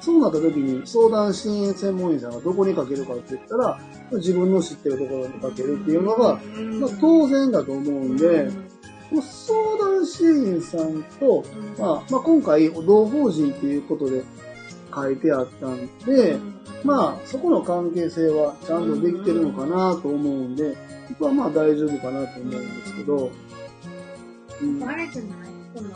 [0.00, 3.80] そうなった時に相談支援専門員さんがどこにかけるかって言ったら、
[4.12, 8.50] 自分の知ってるところにかけるっていうのが、まあ、当然だと思うんで、
[9.16, 11.44] 相談支援員さんと、
[11.78, 14.22] まあ、まあ、今回同法人っていうことで
[14.94, 16.36] 書いてあったんで、
[16.84, 20.76] まあ、そこの関係性はちゃんとできてるのかなと思うんで、
[21.10, 23.30] 僕はまあ大丈夫かなと思うんですけど、
[24.62, 24.84] うん。
[24.84, 25.90] あれじゃないその、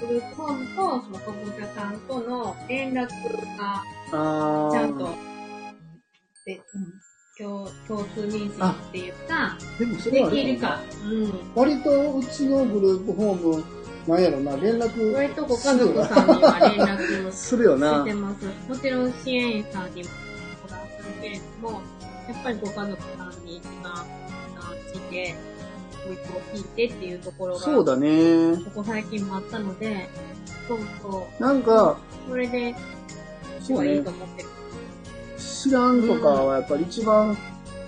[0.00, 3.08] グループホームと、その保護者さんとの連絡
[3.58, 5.08] が、ちゃんと、
[6.46, 6.60] で、
[7.38, 10.80] 共共通認識っていうか、でもそれではねきるか。
[11.04, 11.32] うん。
[11.54, 13.64] 割とうちのグループホーム、
[14.06, 18.14] なんやろな、連絡割とご家族さんには連絡をするよなして。
[18.14, 18.46] ます。
[18.68, 20.10] もちろん支援員さんにも
[20.68, 21.82] 相談するけれども、
[22.28, 24.06] やっぱりご家族さんに一番
[24.92, 25.34] 聞いて、
[26.06, 28.56] 保育を聞いてっていうところが、そうだね。
[28.64, 30.08] ここ最近もあったので、
[30.68, 31.42] そうそう。
[31.42, 32.74] なんか、それで、
[33.60, 34.48] そうねはいいと、思ってる。
[35.44, 37.36] 知らんとかはやっぱり一番、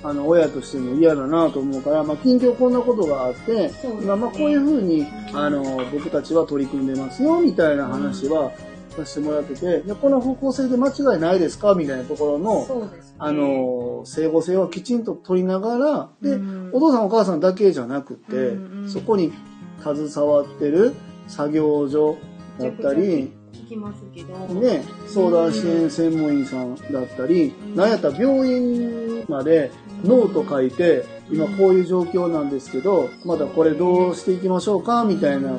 [0.03, 3.91] あの、親としても嫌だなと思うから、まあ、近況こんなことがあって、そうですね。
[4.03, 8.53] 今まあこういうふうに、うんあの、僕たちは取り組んでますよ、みたいな話は
[8.97, 12.89] させてもらってて、この方向性で間違いないですかみたいなところの、ね。
[13.19, 16.71] あ、の、整合性をきちんと取りながら、で、うん。
[16.73, 18.91] お父さんお母さんだけじゃなくて、うんうん。
[18.91, 19.33] そこに
[19.81, 20.95] 携わってる
[21.29, 22.17] 作業所
[22.59, 23.33] だったり、
[23.65, 29.71] 聞きますけど、ね、相談支援専門員さんだったり、うんなんやったら病院まで
[30.05, 35.05] ノート書いて、今こういう状況なんですけど、まだこれどうしていきましょうか？
[35.05, 35.57] みたいな、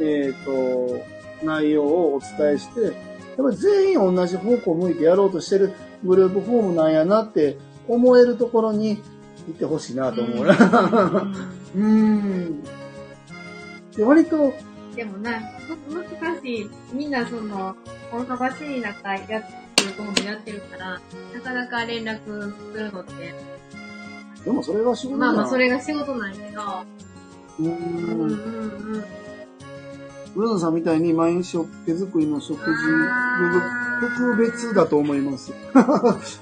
[0.00, 1.00] えっ、と、
[1.44, 2.92] 内容をお伝えして、やっ
[3.36, 5.72] ぱり全員同じ方向を向いてやろうとしてる
[6.04, 7.58] グループホームなんやなって
[7.88, 9.02] 思えるところに行
[9.50, 10.52] ってほしいなと思うな。
[10.54, 12.62] うー ん。
[13.96, 14.52] で割と、
[14.94, 15.40] でもな、
[15.88, 16.70] む難しい。
[16.92, 17.74] みんなその、
[18.12, 21.00] お忙しい中やってるともやってるから、
[21.34, 22.20] なかなか連絡
[22.72, 23.34] するのって、
[24.44, 26.62] でもそれが仕事まあまあなそれが仕事なんやけど、
[27.60, 28.20] うーうん。
[28.20, 28.28] うん。
[28.28, 28.32] ん。
[28.32, 29.04] うん。
[30.34, 30.74] ブルーノさん。
[30.74, 32.64] みたいに毎日手作りの食事、
[34.00, 35.52] 特別だと思います。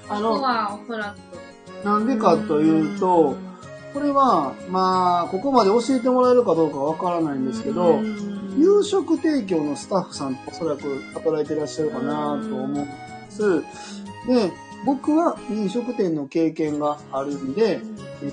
[0.09, 1.15] あの、はおそら
[1.81, 1.85] く。
[1.85, 2.05] なん。
[2.05, 3.35] でかというと、
[3.93, 7.99] これは、まあ、ここまで教えてもらえるかどうかわからないんですけど、
[8.57, 12.91] 夕食提供のスタッフさんとおそらく働いてらっしゃるかなと思うんで
[13.29, 13.61] す。
[14.27, 14.51] で、
[14.85, 17.81] 僕は飲食店の経験があるんで、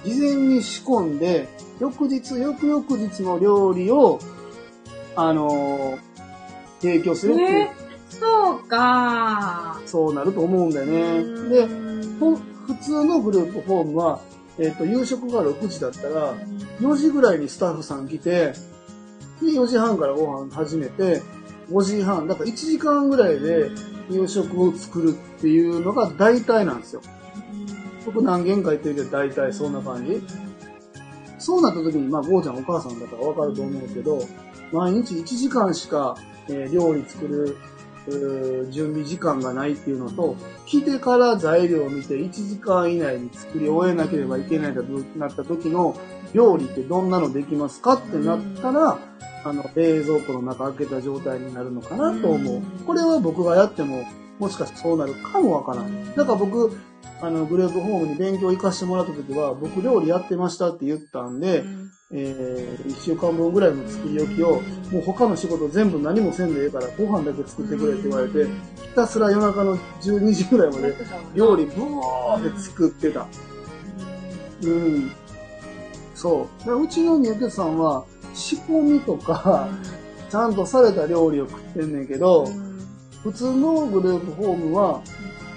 [0.04, 1.48] 事前に仕込んで、
[1.80, 4.18] 翌日、翌々日の料理を、
[5.16, 6.10] あのー
[6.80, 7.70] 提供するっていう、え
[8.08, 9.80] そうか。
[9.86, 11.48] そうなると思うんだよね。
[11.48, 11.68] で、
[12.18, 14.20] ほ普通のグループホームは、
[14.60, 16.34] えっ、と、夕食が6時だったら、
[16.80, 18.52] 4時ぐらいにスタッフさん来て、
[19.40, 21.22] で、4時半からご飯始めて、
[21.70, 23.70] 5時半、だから1時間ぐらいで
[24.10, 27.00] 夕食を作るっていうのが大体なんですよ。
[28.04, 30.22] 僕何軒か行ってるけど大体そんな感じ。
[31.38, 34.18] そうなった時に、まあ、ゴーちゃんお母さんだからわかると思うけど、
[34.72, 36.16] 毎日1時間しか、
[36.48, 37.56] えー料理作る、
[38.06, 40.36] うー準備時間がないっていうのと、
[40.66, 44.82] 来てから材料を見て1時間以内に作り終えなければいけないと
[45.16, 45.96] なった時の
[46.32, 48.98] 料理ってどんなのできますかってなったら、
[49.44, 52.62] あの、冷蔵庫の中開けた状態になるのかなと思う。
[52.86, 54.04] これは僕がやっても、
[54.38, 56.14] もしかしてそうなるかもわからん。
[56.14, 56.76] だから僕、
[57.22, 61.64] あの、グループホームに勉強行かしてもらった時は、僕料理やってましたって言ったんで、
[62.12, 68.50] えー、1週間分ぐらいの作り置きを、もう他の仕事全部何もせんでええから、ご飯だけ作ってくれって言われて、ひ
[68.94, 70.94] たすら夜中の12時ぐらいまで
[71.34, 73.26] 料理ブワーって作ってた。
[74.62, 75.12] うん。
[76.14, 76.64] そう。
[76.64, 79.68] でうちの三宅さんは、仕込みとか、
[80.30, 82.48] ちゃんとされた料理を食ってんねんけど、
[83.22, 85.02] 普通のグループホームは、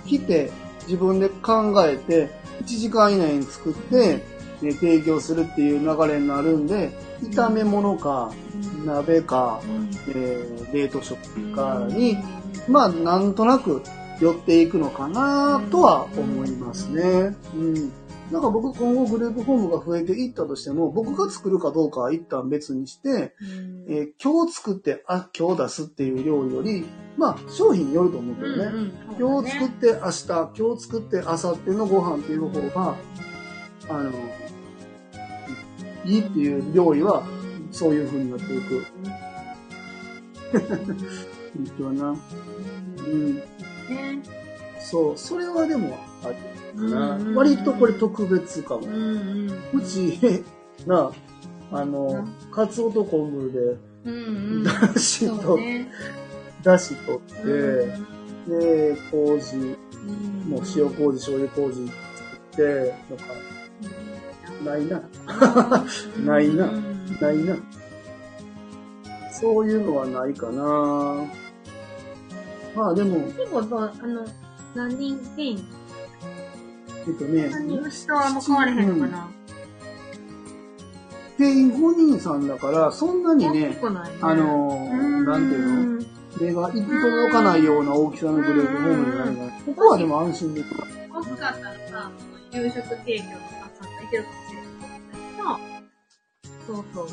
[0.06, 0.52] 来て
[0.88, 2.30] 自分で考えて、
[2.62, 4.24] 1時間以内に作って、
[4.62, 6.92] ね提供するっていう流れになるんで、
[7.24, 8.32] 炒め物か、
[8.86, 9.62] 鍋か、
[10.10, 12.18] えー冷凍食品かに、
[12.68, 13.84] まあ、なんとなく
[14.20, 17.36] 寄っていくのかなとは思いますね。
[17.56, 17.92] うん。
[18.34, 23.36] なんか僕今後グループホームが増えていったとしても、僕が作るかどうかは一旦別にして、
[23.88, 28.92] えー今日作って、あ、今日出すっていう料理より、まあ、商品によると思うけどね。
[29.20, 30.28] 今日作って明日、
[30.58, 32.96] 今日作って明後日のご飯っていう方が、
[33.90, 34.12] あの、
[36.04, 37.24] いいっていう料理は、
[37.72, 38.84] そういう風になっていく。
[40.54, 42.10] 本当はな。
[42.10, 43.44] うん。
[44.80, 46.36] そう、それはでもある
[46.76, 48.88] か割とこれ特別かも。
[49.74, 50.44] うち、
[50.86, 51.12] な、
[51.72, 53.78] あの、かつおと昆布で。
[54.64, 55.88] だしと、ね。
[56.62, 61.98] だし取って、うんで、麹、うんもう塩麹、醤油麹作
[62.36, 63.24] って、とか、
[64.66, 65.02] ないな。
[66.26, 67.56] ないなうんないな。
[69.32, 71.26] そういうのはないかな。
[72.76, 73.64] まあでも、結構あ
[74.08, 74.26] の、
[74.76, 75.66] 何人定員
[77.06, 79.30] えっとね、何人人はもう変われへんのかな
[81.38, 83.80] 定員5人さんだから、そんなにねね。
[84.22, 86.14] あのー、なんていうの？
[86.40, 90.76] 目が行き届かないような大きさのグループホームになるから、ここはでも安心できる。
[91.14, 92.12] 大きかったらさ、
[92.52, 93.40] 夕食提供とか
[93.80, 94.72] さ、いけるかもしれない
[96.66, 97.08] けど、そうそう。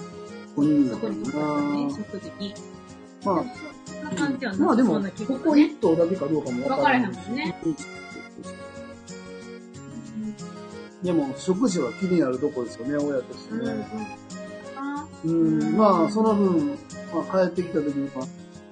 [0.57, 1.12] 5人だかから。
[1.91, 2.55] 食事に。
[3.24, 3.34] まあ、
[4.59, 7.55] まあでも、ここ一頭だけかどうかもわからへんもんね。
[11.03, 13.61] でも、食事は気になるとこですよね、親としてうん。
[13.61, 13.78] うん。
[13.78, 13.86] ね。
[14.76, 16.78] あうん、まあ、その分、
[17.14, 18.26] まあ、帰ってきた時には、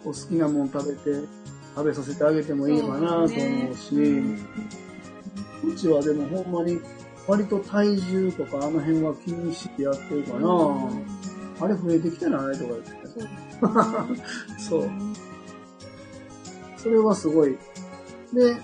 [0.05, 1.27] お好きなもん食べて、
[1.75, 3.29] 食べさせてあげてもいいかなと思う
[3.75, 3.95] し、
[5.65, 6.81] うちはでもほんまに、
[7.27, 10.49] 割と体重とかあの辺は気にしてやってるかな。
[11.61, 12.93] あれ増えてきてないとか言って。
[14.59, 14.91] そう。
[16.79, 17.59] それはすごい。
[18.33, 18.57] で、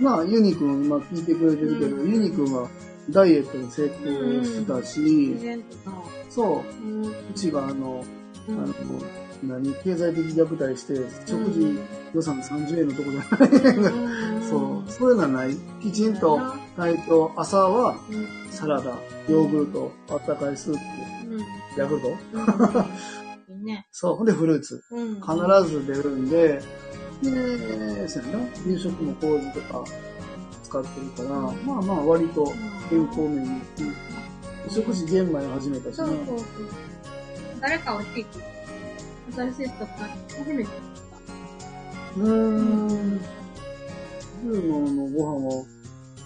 [0.00, 2.68] まあ、ユニくん今聞いてくれてるけど、うんユニくんは
[3.10, 5.96] ダイエットに成功してたし、自然とな。
[6.28, 7.06] そう、うん。
[7.06, 8.04] うちがあの、
[8.48, 8.72] うあのん、
[9.42, 10.94] 何、経済的虐待して、
[11.26, 11.78] 食事うん
[12.14, 14.42] 予算30円のとこじゃない。
[14.48, 15.54] そう、そういうのはない。
[15.82, 16.40] きちんと、
[16.76, 18.26] 体調、朝はうん。
[18.50, 18.98] サラダ、
[19.28, 20.80] ヨーグルト、あったかいスープ、
[21.30, 21.40] うん。
[21.76, 22.08] ヤクルト。
[23.90, 24.82] そう、ほんでフルーツ。
[24.90, 25.14] うん。
[25.16, 26.60] 必ず出るんで、
[27.22, 29.84] で、そうやな、夕食も麹とか
[30.68, 31.28] 使ってるから、
[31.64, 32.52] まあまあ割と
[32.90, 33.62] 健康面に、うん
[34.70, 35.94] 食事玄米を始めたしね。
[35.94, 36.46] そうそうそう。
[37.58, 38.26] 誰かを地域、
[39.34, 39.86] 新しい人が
[40.36, 40.70] 初めて
[42.18, 43.20] うーん。
[44.44, 45.64] ユーノのご飯は、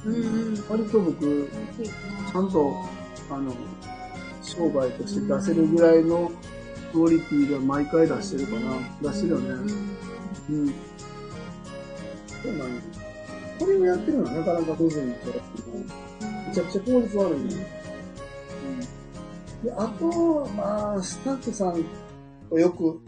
[0.07, 0.65] うんうん。
[0.69, 1.49] 割と僕、
[1.81, 2.75] ちちゃんと、
[3.31, 3.55] あの、
[4.43, 6.33] 商売として出せるぐらいの
[6.91, 8.77] クオリティが毎回出してるかな。
[9.03, 9.73] 出してるよね。
[10.51, 10.67] うん。
[12.43, 13.02] そうなんや。
[13.59, 15.41] これをやってるのはなかなかむずいんだけど、
[16.49, 17.67] めちゃくちゃ効率悪いね。
[19.61, 19.67] うん。
[19.67, 21.85] で、あと、まあ、スタッフさん
[22.51, 23.01] とよく、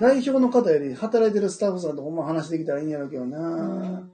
[0.00, 4.08] 代表の方より働いてるスタッフさんとほんま話できたらいいんやろうけどな。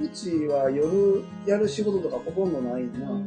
[0.00, 3.20] うちは夜やる仕事とかほとんどないな。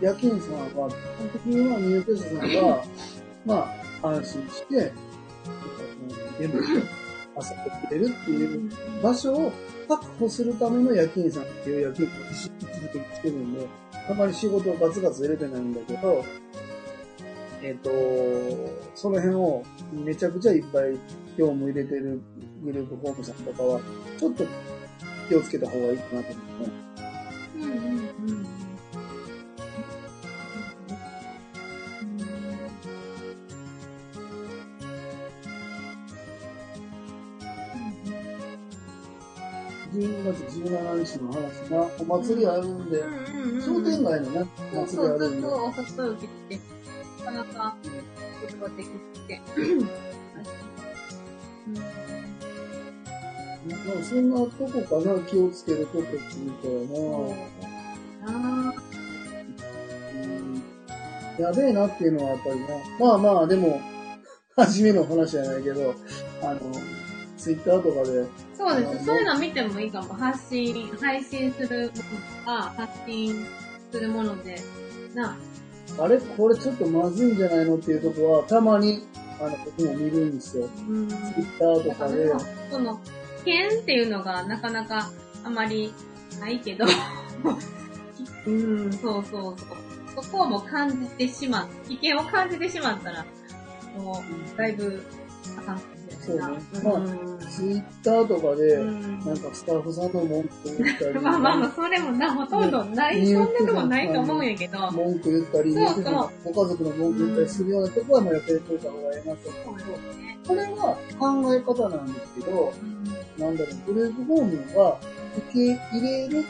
[0.00, 2.84] 夜勤さんは、基本的には入居者さんが、
[3.44, 3.66] ま
[4.02, 4.92] あ、安心して、
[6.38, 6.54] でも、
[7.36, 8.70] 朝起きれるっていう
[9.02, 9.52] 場所を
[9.88, 13.68] 確保するための夜勤さんっていう夜勤を意識続けてるんで、
[14.10, 16.24] あまり仕事をガツガツ入れてないんだけど、
[17.62, 17.90] えっ、と、
[18.94, 20.92] その辺をめちゃくちゃいっぱい
[21.36, 22.20] 業務入れてる
[22.62, 23.80] グループホームさんとかは、
[24.18, 24.44] ちょっと
[25.28, 26.93] 気をつけた方がいいかなと思う。
[40.64, 41.40] 17日の話
[41.70, 43.02] が、お祭りあるんで、
[43.64, 47.76] 商店街のね、そう祭りそう、ずっあるんで、とお誘い受けてて、なかなか
[48.46, 48.88] ことができ
[49.28, 49.40] て。
[53.66, 53.78] なん。
[53.78, 56.68] かそんなとこかな、気をつけることっていうと
[58.22, 58.30] な、
[58.70, 58.74] あ
[60.14, 60.62] うん。
[61.38, 62.66] やべえなっていうのはやっぱりな。
[63.00, 63.80] まあまあ、でも、
[64.56, 65.94] 初めの話じゃないけど、
[66.42, 66.60] あの、
[67.36, 68.26] ツイッターとかで、
[68.56, 69.04] そうです。
[69.04, 70.14] そういうの見てもいいかも。
[70.14, 72.02] 発信、配信するものと
[72.44, 73.46] か、発信
[73.90, 74.56] するもので、
[75.14, 75.36] な、
[75.98, 76.18] あれ？
[76.18, 79.06] これちょっとまずいんじゃないのっていうとこは、たまに、
[79.40, 80.68] あの、僕も見るんですよ。
[80.88, 81.08] うん。
[81.08, 82.32] ツイッターとかで
[82.70, 83.00] その、
[83.44, 85.10] 危険っていうのがなかなか
[85.44, 85.92] あまり
[86.40, 86.86] ないけど、
[88.46, 90.24] うん、そうそうそう。
[90.24, 91.68] そこをもう感じてしまう。
[91.88, 93.26] 危険を感じてしまったら、
[93.96, 94.22] も
[94.54, 95.02] う、だいぶ、
[95.58, 95.93] あかん。
[96.26, 96.42] そうね。
[96.84, 97.38] うん。
[97.48, 99.18] ツイッターとかで、うん。
[99.20, 106.52] なんかスタッフさんの文句言ったり、 まあまあまあ、それもな、ほとんどない、ねそんなとこないと思うんやけど、文句言ったり、そうそう。
[106.52, 110.14] ご家族の文句言ったりするようなとこは、まあやっておいた方がいいなと思うけど、
[110.46, 112.72] これは考え方なんですけど、
[113.38, 114.98] なんだろう、グループホームが
[115.36, 116.44] 受け入れる、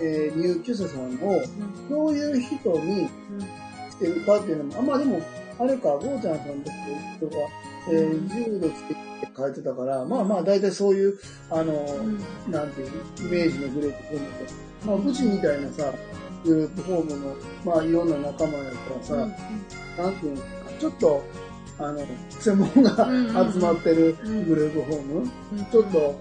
[0.00, 1.42] えー入居者さんを、
[1.88, 3.08] どういう人に
[3.90, 5.20] してるかっていうのも、あ、まあでも、
[5.58, 6.76] あれか、ゴーちゃんさんとか
[7.16, 7.36] 人が、
[7.88, 9.00] えー、10度つけて
[9.36, 11.18] 書いてたから、まあまあ大体そういう、
[11.50, 11.72] あの、
[12.48, 12.88] なんていう、
[13.20, 15.92] イメージのグループホームと、まあ、うちみたいなさ、
[16.44, 18.74] グループホームの、まあいろんな仲間やっ
[19.04, 20.42] たらさ、なんていうの
[20.78, 21.24] ちょっと、
[21.78, 24.16] あの、専門が集まってる
[24.46, 25.30] グループホーム、
[25.70, 26.20] ちょっと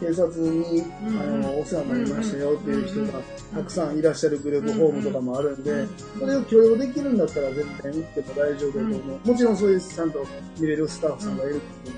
[0.00, 3.20] 警察に、あの、お世話になりましたよっていう人が
[3.54, 5.86] たくさんいらっしゃるグループホームとかもあるんで、
[6.18, 9.28] それを許容できるんだったら全然行っても大丈夫だと思う。
[9.28, 10.26] もちろんそういうちゃんと
[10.58, 11.92] 見れるスタッフさんがいるってい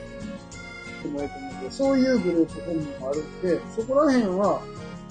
[1.11, 4.61] うのもいいと思うけど、そういうグループホームもあるんで、そこら辺は、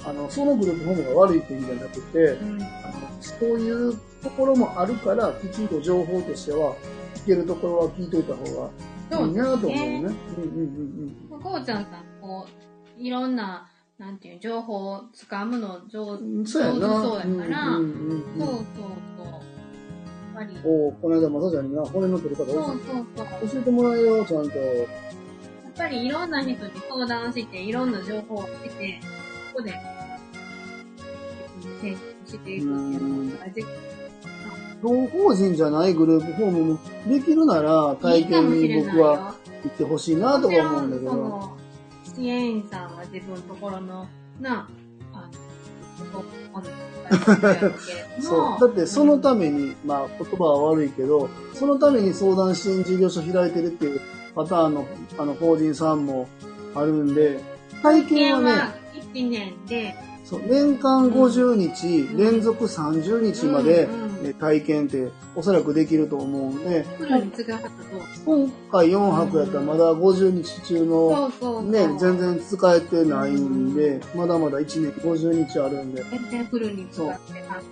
[0.04, 2.38] あの、そのグループホームが悪いって意味じゃなくて、
[2.84, 6.76] あのそういうところもあるから、きちんと情報としては、
[7.16, 8.70] 聞けるところは聞いといた方
[9.20, 9.98] がいいなと思うね。
[9.98, 12.71] うんうんうんこうちゃんさん、こう、
[13.02, 16.46] いろんな、なんていう、情報を掴むの上手、うん。
[16.46, 17.18] そうやからそうそうそう。
[17.18, 17.26] や
[20.32, 22.78] っぱり、おうこの間まさちゃんにな、骨の取り方そう教そう
[23.16, 23.28] そう。
[23.44, 24.58] え教えてもらえよ、ちゃんと。
[24.58, 24.88] やっ
[25.76, 26.58] ぱりいろんな人に
[26.90, 29.00] 相談して、いろんな情報を得て、
[29.54, 29.74] ここで、
[31.82, 33.66] 提供していくっていうのが大事。
[34.82, 41.61] 同法人じゃないグループホームもできるなら、体験に僕は行ってほしいなとか思うんだけど。
[42.70, 44.08] さんは自分のところの、
[44.40, 44.68] な、
[45.14, 45.30] あ
[46.14, 46.24] の、
[48.22, 48.60] そう。
[48.60, 54.02] だってそのために、まあ言葉は悪いけど、そのために相談支援事業所開いてるっていう
[54.36, 54.86] パターンの、
[55.18, 56.28] あの、法人さんも
[56.76, 57.40] あるんで、
[57.82, 58.82] 体験はね、
[59.14, 59.96] 1年で、
[60.32, 66.86] そう年間50日、うん連続30日まで、うんうんえ体験っておそらくできると思うんで、
[68.24, 71.64] 今回4泊やったらまだ50日中の。
[71.64, 77.64] ね、全然使えてないんで、まだまだ1年50日あるんで、全然フルに使って簡単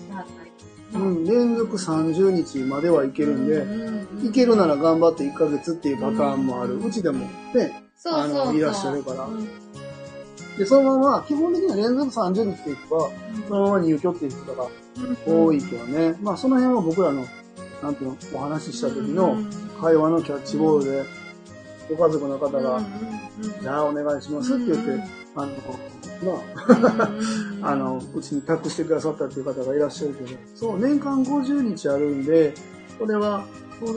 [0.00, 0.50] になったり。
[0.94, 6.78] うん、連続30日まではいけるんで、うんいけるなら頑張って1ヶ月っていうパターンもある。
[6.78, 9.24] うちでもね、あのいらっしゃるから。
[9.24, 9.48] うん
[10.58, 13.10] で、そのまま、基本的には連続30日っていくか、
[13.48, 14.66] そのまま入居っていう人が
[15.24, 16.16] 多いけどね。
[16.20, 17.24] まあその辺は僕らの、
[17.80, 19.36] なんていうの、お話しした時の
[19.80, 21.04] 会話のキャッチボールで、
[21.96, 22.82] ご家族の方が、
[23.62, 25.04] じゃあお願いしますって言って、
[25.36, 25.52] あの、
[26.24, 26.42] ま
[27.62, 32.52] あ、 あの、うちに託してくださったっていう方がいらっしゃるけど、そう、年間50日あるんで、
[32.98, 33.46] それは、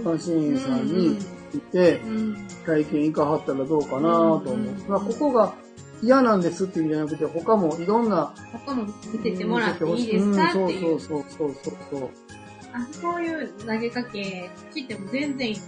[0.05, 1.17] 監視員さんに
[1.55, 2.47] いて、うん。
[2.65, 4.57] 体験行かはったらどうかなと思う。
[4.87, 5.55] まあ、ここが
[6.01, 8.33] 嫌なんですっていうんじゃなくて、他もいろんな、
[8.65, 8.93] 他も見
[9.23, 10.99] せてもらっていいですかっていううん。
[10.99, 12.09] そうそうそうそうそう
[12.73, 15.61] あ、そういう投げかけしても全然違そ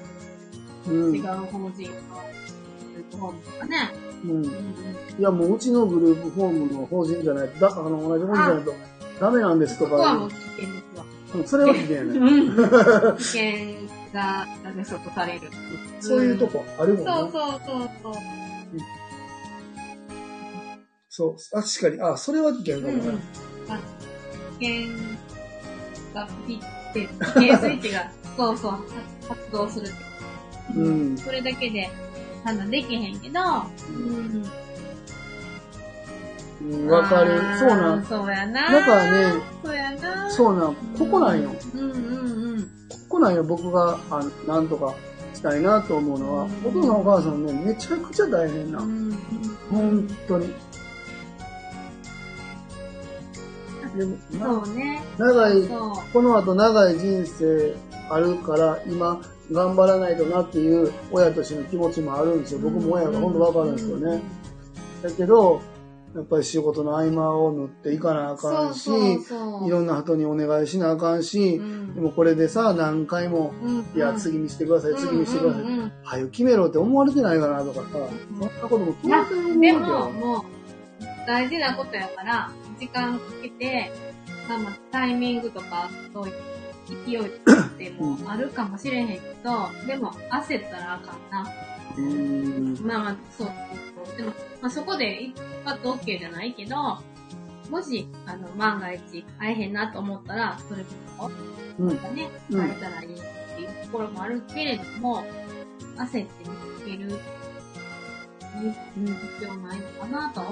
[0.92, 0.94] う。
[0.94, 1.20] うん。
[1.20, 3.92] う法人のグループホームとかね。
[4.24, 4.46] うんうん。
[4.46, 8.74] いや、もううちのグループホームの法人じゃないと、だあの、同じ法人じゃないと
[9.20, 11.06] ダメなんですとかそこはもう、危険ですわ。
[11.36, 12.20] うんそれは危険やね。
[12.20, 13.18] うん。
[13.18, 13.44] 危険
[14.14, 15.42] が、なんでそこされる。
[16.00, 17.12] そういうとこあるもんね。
[17.12, 18.14] そうそうそうそう。
[21.16, 21.62] そう。
[21.62, 23.04] 確かに、あ、それは危険かもな。
[23.04, 23.20] うんうん。
[23.70, 23.80] あ
[24.60, 24.92] 危険
[26.12, 28.72] がピッて、スイッチが、 そうそう、
[29.30, 29.96] 発動するって。
[30.76, 31.88] うんそれだけで
[32.44, 33.40] 判断できへんけど、
[33.90, 34.44] うん。
[36.72, 38.06] うんわかるそうなん。
[38.06, 38.72] そうやな。
[38.72, 40.32] だからね、そうやな。
[40.32, 40.76] そうなん。
[40.98, 41.52] ここなんよ。
[41.76, 42.62] うんうんうん。
[42.90, 44.96] ここなんよ、僕が、あなんとか
[45.36, 48.80] したいなと思うのは、お父さんお母さんね、めちゃくちゃ大変な。
[48.80, 49.16] うん
[49.70, 50.52] 本当に。
[53.98, 55.02] でも、なそうね。
[55.18, 57.76] 長い、そこの後長い人生
[58.10, 59.22] あるから、今、
[59.52, 62.60] 頑張らないとなっていう親としての気持ちもあるんですよ。
[62.60, 62.64] う。
[62.64, 64.22] 僕も親が本当わかるんですよね。
[65.04, 65.62] だけど、
[66.16, 75.62] やっぱり仕事の合間を縫っていかなあかんし、いろんな人にお願いしなあかんし、うんでもこれでさ、何回も、うんいや、次にしてください、次にしてください。
[75.64, 79.74] うんうんうんはよ決めろって思われてないかなとかさ、そんなことも当然思うで。
[79.74, 80.44] も、もう、
[81.26, 82.52] 大事なことやから、
[82.84, 83.92] 時間かけて、
[84.50, 86.34] まあまあ、タイミングとか、そういう
[87.06, 87.30] 勢いっ
[87.78, 91.50] てもあるかもしれへんけど、でも、焦ったらあかんな。
[91.96, 92.86] うーん。
[92.86, 93.48] まあまあ、そう。
[94.18, 96.76] でも、まあそこで一発 OK じゃないけど、
[97.70, 101.32] もし、あの、万が一、会えへんなと思ったら、それこそ、
[101.80, 103.18] うんまたね、うん会えたらいいっ
[103.56, 105.24] ていうところもあるけれども、
[105.96, 106.28] 焦って見
[106.82, 107.20] つける、
[108.98, 110.03] に必要ないのか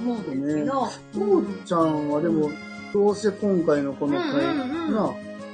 [0.02, 2.50] 思うんですけど、父ちゃんはでも、
[2.94, 5.14] どうして今回のこの体,、うんうんうんな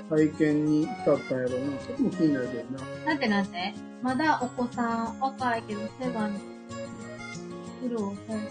[0.10, 1.80] 体験に至ったんやろうな。
[1.82, 2.86] そこも気になるけどな。
[3.06, 6.40] なんてなんてまだお子さん若いけど世話に
[7.90, 8.46] 苦労されて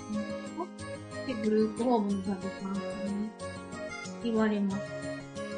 [0.58, 2.72] ますってグループホームの患者さん
[3.22, 3.30] に
[4.22, 4.82] 言われます。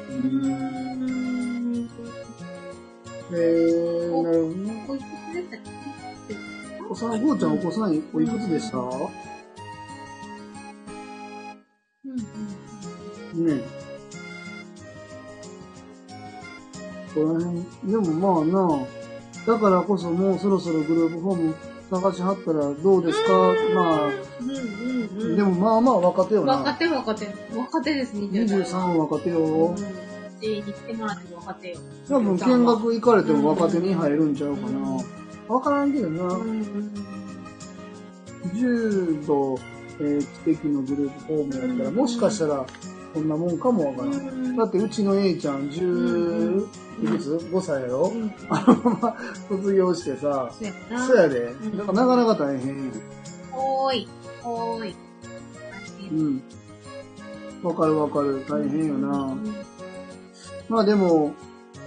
[0.09, 1.89] うーん。
[3.31, 4.85] えー、なるほどね。
[4.87, 5.59] おいくつでしたっ
[6.29, 6.35] け？
[6.81, 8.77] お子さん、ごうちゃんお子さんおいくつでした？
[8.77, 8.89] うん
[13.39, 13.61] ね
[17.13, 18.85] この辺、でもまあな、
[19.47, 21.55] だからこそもうそろそろグループホーム
[21.89, 23.33] 探しはったらどうですか？
[23.33, 25.35] まあ、うんうんうん。
[25.35, 26.73] でもまあまあ若手よ若な。
[26.75, 27.27] 手若手。
[27.57, 28.59] 若手です、20代。
[28.59, 29.39] 23若手よ。
[29.39, 29.75] うん。
[29.75, 29.83] て
[30.93, 31.79] もらっても若手よ。
[32.07, 34.97] 多分見学行かれても若手に入るんちゃうかな。
[35.47, 36.23] わからんけどうな。
[36.25, 36.93] んうん
[38.55, 39.57] 柔道、
[39.99, 40.27] えー、知
[40.57, 42.65] 的のグループホームやったら、もしかしたら
[43.13, 44.13] こんなもんかもわからん。
[44.13, 44.17] う
[44.53, 44.55] ん。
[44.55, 46.67] だってうちの A ちゃんう10、
[47.03, 48.11] いくつ ?5 歳やろ？
[48.13, 48.33] うん。
[48.49, 49.17] あのまま
[49.49, 50.51] 卒業してさ、
[51.07, 51.51] そうやで。
[51.53, 52.91] んだからなかなか大変や。
[53.55, 54.07] おーい。
[54.43, 54.95] おーい。
[56.11, 56.43] うん。
[57.63, 58.45] わかるわかる。
[58.47, 59.17] 大変よな。
[59.17, 59.55] うん
[60.69, 61.33] まあでも、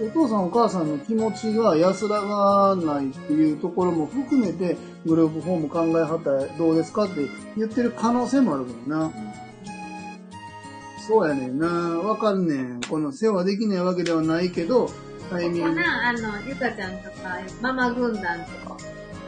[0.01, 9.11] お父さんお母さんの気持ちが安らがないっていうところも含めて、グループホーム考えはったらどうですかって言ってる可能性もあるからな。
[11.05, 11.67] そうやねんな。
[11.67, 12.81] わかるねん。
[12.81, 14.89] この世話できないわけではないけど、
[15.29, 15.75] タイミング。
[15.75, 18.77] かな、あの、ゆかちゃんとか、ママ軍団とか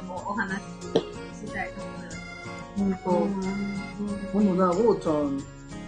[0.07, 0.63] もお話し
[1.47, 1.91] したいと思
[2.85, 3.03] います。
[3.03, 3.27] ほんと。
[4.31, 5.37] ほんとな、おうちゃん、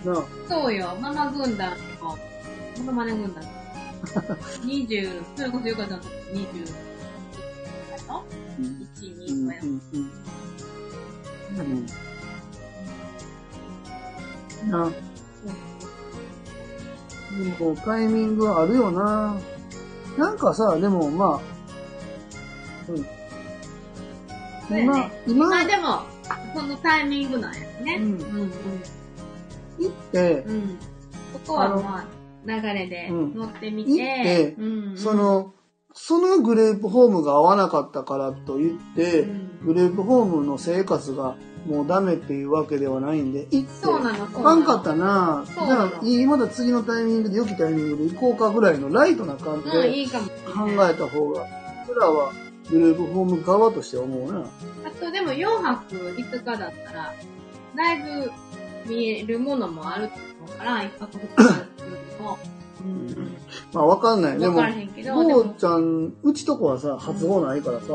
[0.03, 2.17] な、そうよ、ママ軍団と、
[2.79, 3.43] モノマネ軍団。
[4.63, 6.65] 20、それこそゆかちゃんと20、
[7.89, 8.23] だよ。
[8.59, 8.65] うん
[8.95, 9.59] 1、2うんとや。
[9.61, 9.81] うん
[11.61, 11.63] う
[14.67, 14.69] ん。
[14.69, 14.91] な、
[17.31, 19.37] でもタイミングあるよな。
[20.17, 22.97] なんかさ、でもまあ、うん。
[22.97, 23.03] そ
[24.75, 26.01] うや今ね、今、まあでも、
[26.55, 27.95] そのタイミングなんやね。
[27.95, 28.51] うんうん
[29.79, 30.55] 行ってうん。
[30.55, 30.77] う、ん。
[31.33, 32.05] ここはまあ、
[32.45, 35.53] 流れでうん乗ってみてて、うんそ、の、
[35.99, 41.35] そのグループホームが合わなかったからといって、うんグループホームの生活が
[41.65, 44.55] もうダメっていうわけではないんで、行って、か。
[44.55, 50.05] んかったなじそうなのゃあ、いいまだ次のタイミングで、良きタイミングで行こうかぐらいのライトな感じうん、で。
[50.05, 51.47] 考えた方が、
[51.87, 52.31] 僕らは
[52.69, 54.41] グループホーム側として思うな。
[54.41, 57.13] あとでも4泊5日だったら、
[57.75, 58.31] だいぶ
[58.87, 60.13] 見えるものもあると
[60.45, 61.65] 思うから、1泊2
[62.17, 62.37] 日も。
[63.73, 64.39] まあわかんない。
[64.39, 67.85] でもゴもーちゃん、うちとこはさ、発語ないからさ、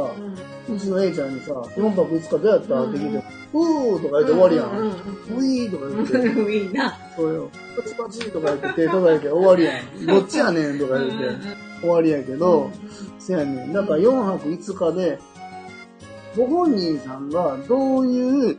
[0.69, 2.85] うちの A ちゃんにさ、4泊5日どうやった？
[2.85, 4.65] って聞いて、うーとか言って終わりや。
[4.67, 6.53] うんんウィーとか言って、うん。
[6.53, 6.97] いいな。
[7.17, 7.51] そうよ。
[7.77, 10.07] パチパチとか言って手叩いて終わりやん。
[10.07, 11.17] どっちやねんとか言って
[11.81, 12.71] 終わりやけど、
[13.19, 13.73] せやねん。
[13.73, 15.19] だから4泊5日で、
[16.37, 18.59] ご本人さんがどういう、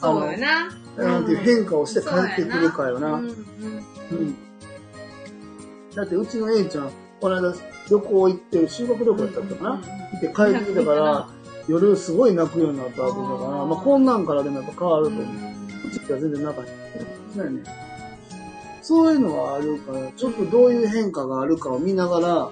[0.00, 0.70] あの、そうよな。
[0.96, 3.14] なんていう変化をして帰ってくるかよな。
[3.14, 4.36] うん。
[5.94, 7.54] だってうちの A ちゃん、この間
[7.88, 9.76] 旅行行って、修学旅行やったのかな、行
[10.16, 11.28] って帰ってきたから、
[11.68, 15.24] 夜すごい泣くようになったって言ったから、まあこんなんからでもやっぱ変わると思う。
[15.24, 16.70] うちは全然なかった。
[17.34, 17.62] そうやね。
[18.82, 22.50] そういうのはあるから、ちょっとどういう変化があるかを見ながら、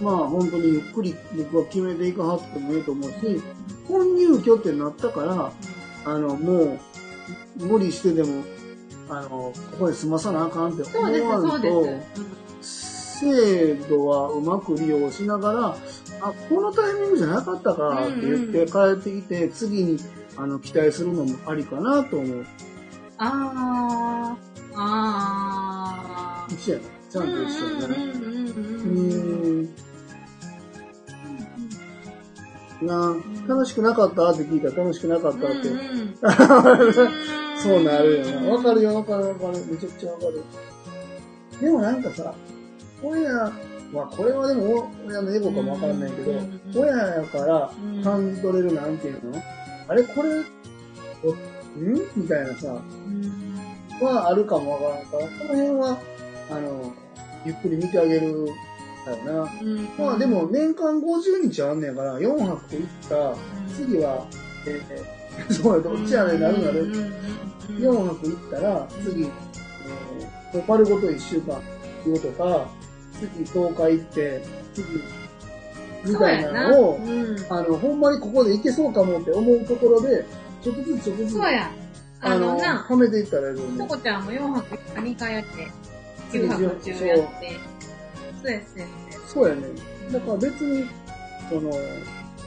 [0.00, 3.42] まあ本当にゆっくり僕は決めていかはってもいいと思うし、
[3.88, 5.52] 本入居ってなったから、
[6.04, 6.78] あの、もう、
[7.56, 8.42] 無理してでも、
[9.08, 12.49] あの、ここで済まさなあかんって思そうです、わそうんと、です。
[13.20, 15.76] 制度はうまく利用しながら、
[16.22, 19.98] あ、このタイミングじゃなかったかって言って帰ってきて、次に
[20.36, 22.46] あの期待するのもありかなと思う。
[23.18, 26.54] あー、あー。
[26.54, 26.84] 一緒やね。
[27.10, 27.96] ちゃんと一緒やね。
[28.84, 28.88] う
[29.64, 29.68] ん。
[32.86, 33.14] な
[33.46, 35.68] 楽しくなかったって聞いたら楽しくなかったって。
[37.62, 38.50] そうなるよな。
[38.50, 39.58] わかるよ、わかるわかる。
[39.70, 40.42] めちゃくちゃわかる。
[41.60, 42.34] でもなんかさ、
[43.02, 43.32] 親、
[43.92, 46.60] まあこれはでも親のエゴかもわからないけど、うん。
[46.74, 48.02] 親やからうん。
[48.04, 49.42] 感じ取れるなんていうの？
[49.88, 50.28] あれこれ、
[51.24, 52.00] おん？
[52.16, 53.60] みたいなさ、うん。
[54.00, 55.98] はあるかもわからんから、この辺は、
[56.50, 56.92] あの、
[57.44, 58.46] ゆっくり見てあげる
[59.06, 59.52] だよな。
[59.60, 59.88] うん。
[59.98, 63.34] まあでも年間50日あんねんから、4泊行った、
[63.74, 64.26] 次は、
[64.66, 66.92] えー、 そうや、どっちやねんなるなる。
[67.70, 69.32] 4泊行ったら、次、えー、も
[70.60, 71.60] う丸ごと1週間
[72.04, 72.68] 行くとか、
[73.20, 74.42] 次10日行って、
[74.74, 74.86] 次、
[76.04, 80.24] みたいなのを、うんあの、ほんまにここで行けそうかもって思うところで、
[80.62, 81.70] ちょっとずつちょっとずつ、そうや。
[82.22, 83.88] あの、な、はめていったらいいとと思う。
[83.88, 85.70] こちゃんも4泊2回やって、
[86.32, 87.70] 9泊10やって。
[88.42, 88.86] そうや、そうや。
[89.26, 89.62] そうやね。
[90.12, 90.86] だから別に、
[91.48, 91.70] その、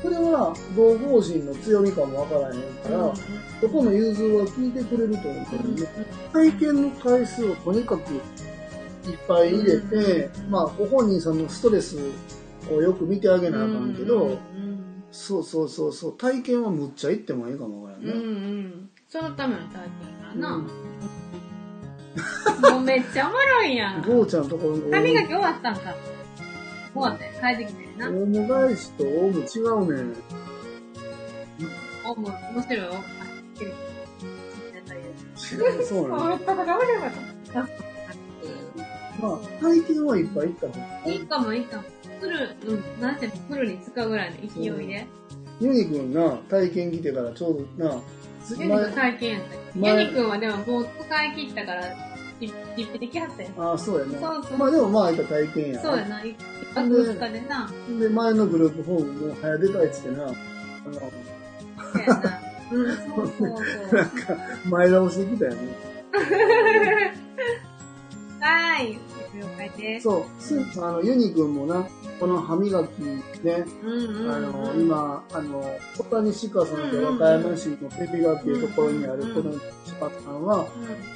[0.03, 3.13] これは同方針の強みかもわからへんから、
[3.61, 5.87] そこの融通は聞いてくれると思うけどね。
[6.33, 8.21] 体験の回数をとにかく
[9.05, 11.97] いっぱい入れて、まあ、ご本人さんのストレス
[12.71, 14.39] をよく見てあげなあかんけど、
[15.11, 18.61] そうそうそうそう、体験はむっちゃいってもいいかもわからんうんうね。
[18.63, 18.89] ん。
[19.09, 19.89] そのための体
[20.33, 20.57] 験やな。
[22.71, 24.01] もうめっちゃおもろいやん。
[24.07, 25.93] ゴーちゃんのところの歯磨き終わったんか。
[26.93, 28.09] 終わって、帰ってきてんな。
[28.09, 30.15] オウム返しとオウム違うねん。
[32.05, 32.91] おも、面白いよ。
[32.93, 33.73] あ、きれい。
[35.53, 36.29] 違う、そうなの。
[37.53, 37.67] や
[39.23, 41.83] まあ、体験はいっぱい行った方がいいかもいいかも。
[42.19, 45.07] フル、うん、なんていうの、フルに使うぐらいの勢いで。
[45.61, 48.01] ユニ君な、体験来てからちょうどな、
[48.43, 49.79] つユニくん体験やった。
[49.79, 51.83] 前ユニくんはでももう使い切ったから、
[52.41, 53.49] 実費できはったよ。
[53.57, 54.19] ああ、そうやな。
[54.19, 55.81] そうそうまあでもまあ、いった体験や。
[55.81, 56.35] そうやな、一
[56.75, 57.71] 泊二日でな。
[57.97, 60.39] で、前のグループホームも早出たいっつってな、あの、そ
[61.97, 62.39] うやな。
[62.73, 63.57] うん、そうそうそう。
[63.95, 65.57] なんか、前倒しできたよね。
[68.43, 68.99] はい。
[69.33, 70.03] 了解です。
[70.03, 71.87] そう、すあの、ユニ君もな、
[72.19, 72.99] この歯磨き
[73.43, 74.31] ね、うんうんうん。
[74.31, 75.63] あの、今、あの、
[75.97, 79.59] 小谷鹿さんって和歌山市のペピガっていうところにあるうん小谷
[79.99, 80.65] 鹿さんは、う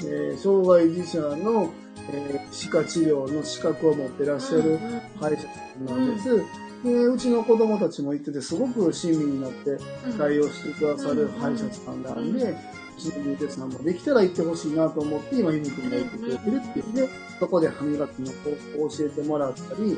[0.06, 1.70] えー障害児者の、
[2.12, 4.80] えー歯科治療の資格を持ってらっしゃるんうん
[5.20, 5.50] 歯医者さ
[5.80, 6.42] んなんです。
[6.84, 9.78] でうちの子供たちも行ってて、すごく親身になって
[10.18, 12.56] 対応してくださる歯医者さんなんで、
[12.98, 19.98] うちのゆうてさんもできたら行ってほしいなと思って、今ユニ君が行ってくれてるっていうんで、そこで歯磨きの方法を教えてもらったり、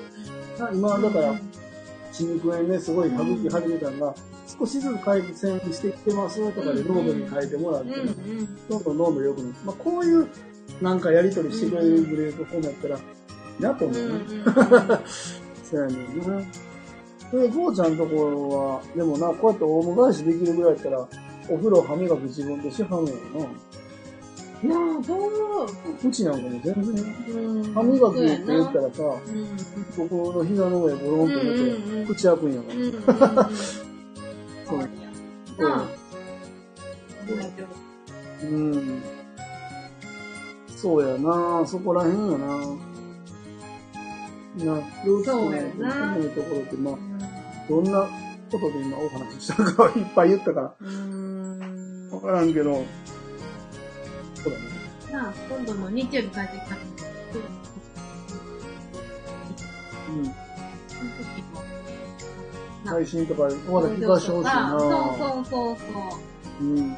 [0.60, 1.36] あ今だから、
[2.12, 4.16] 歯肉炎ね、すごい歯茎始めたのが、
[4.60, 7.92] 少しずつ改善してきてますとかで濃度に変えてもらって。
[8.70, 9.56] どんどん濃度良くなる。
[9.66, 10.28] まあ、こういう、
[10.82, 13.00] なんかやりとりしてくれるグループホームやったら、
[13.60, 14.20] なと思うね。
[15.64, 16.42] そうやねんな。
[17.32, 21.08] で、ゴーちゃんのところは、でもな、こうやってオウム返しできるぐらいやったら、
[21.50, 23.46] お風呂歯磨き自分でしはんねんな。
[24.62, 25.30] いやー、どう
[26.06, 26.76] うちなんかも全然、
[27.36, 29.48] うん歯磨きって言ったらさ、うん
[29.98, 33.50] 僕の膝の上ボロンと寝て、うんうんうん口開くんやから。
[34.66, 34.88] そうや
[35.60, 35.88] なあ。
[38.44, 39.02] うん。
[40.76, 42.48] そうやなそこらへんやな
[44.56, 46.96] な、幼稚そう園やなのところって、まあ、
[47.70, 48.08] どんな
[48.58, 52.10] ことで今お話ししたかいっぱい言ったから、うん。
[52.12, 52.84] わからんけど、
[54.36, 54.66] そうだね。
[55.12, 56.40] なあ、今度の日曜日帰ってきた
[60.10, 60.14] うん。
[62.86, 63.50] 配信とか、ま
[63.82, 64.96] だ聞かしてほしいなそうそ
[65.42, 65.78] うそうそ
[66.62, 66.64] う。
[66.64, 66.78] うん。
[66.78, 66.96] うん。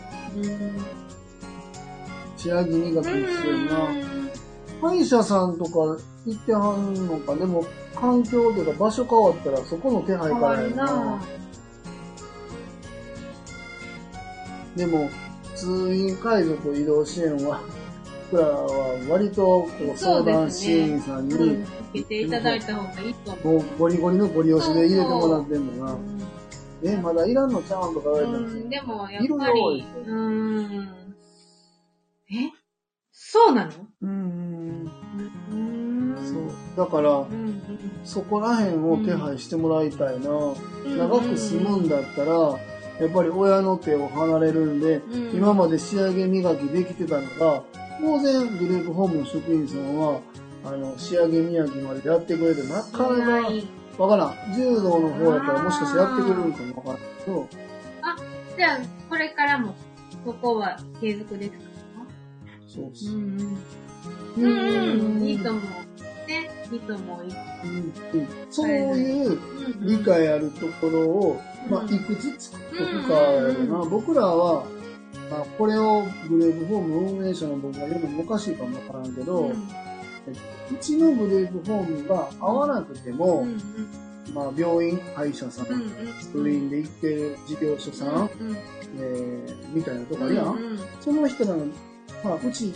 [2.38, 3.90] 仕上げ磨き必要な。
[4.82, 5.72] 歯医者さんとか
[6.26, 7.64] 行ってはんのか、でも、
[7.96, 11.22] 環境とか場所変わったらそこの手配変わるからやな
[14.76, 15.10] でも、
[15.56, 17.62] 通院介助と移動支援は、
[18.32, 21.64] 僕らは割とこう相談支援員さんに、うん。
[21.64, 23.54] 受けていただいた方がいいと思う。
[23.56, 25.94] もうゴリゴリのゴリ押しで入れてもらってんのな。
[25.94, 25.98] う
[26.84, 30.88] え、まだいらんのちゃうんとか言われたら、ん、でも、やっいるよぱり、うん。
[32.32, 32.52] え？
[33.12, 33.72] そうなの？
[34.02, 34.90] うん、
[35.52, 36.16] うん。
[36.26, 36.86] そう。
[36.86, 37.62] だからう、ん。
[38.06, 40.30] そこら辺を手配してもらいたいな。
[40.32, 40.56] う
[40.88, 40.98] ん。
[40.98, 42.58] 長く住むんだったら、
[43.02, 47.64] やっぱり親の手を離れるんで、うん今まで仕上げ磨きできてたのが、
[48.00, 50.20] 当然グループホームの職員さんは、
[50.66, 54.56] あの、仕上げ磨きまでやってくれて、なかなかわからん。
[54.56, 57.48] 柔道の方やったらもしかしてやってくれるんかもわからんけど、
[58.58, 58.80] じゃあ、
[59.10, 59.74] これからも、
[60.26, 61.58] ここは継続ですか？
[62.68, 63.10] そうっす。
[63.12, 63.40] ん
[64.38, 65.24] ううん。
[65.24, 65.64] いいと思う。
[66.28, 66.50] ね。
[66.72, 67.20] いいと思う。
[67.24, 69.34] うんうんそういうう
[69.84, 73.54] ん理解あるところを、まあ、うんいくつ作っとくかやろ
[73.84, 73.90] な。
[73.90, 74.66] 僕らは、
[75.30, 79.54] まあ、これをグループホーム運営者の僕が言うのもおかしいかもわからんけど、う
[80.80, 83.58] ちのグループホームが合わなくても、うん
[84.34, 85.92] まあ、病院、歯医者さん、うんうん
[86.34, 88.58] 病院で行ってる事業所さん、うん
[89.00, 90.56] えーみたいなとこあるやん。
[90.56, 91.66] うんその人らの、
[92.24, 92.74] まあ、うち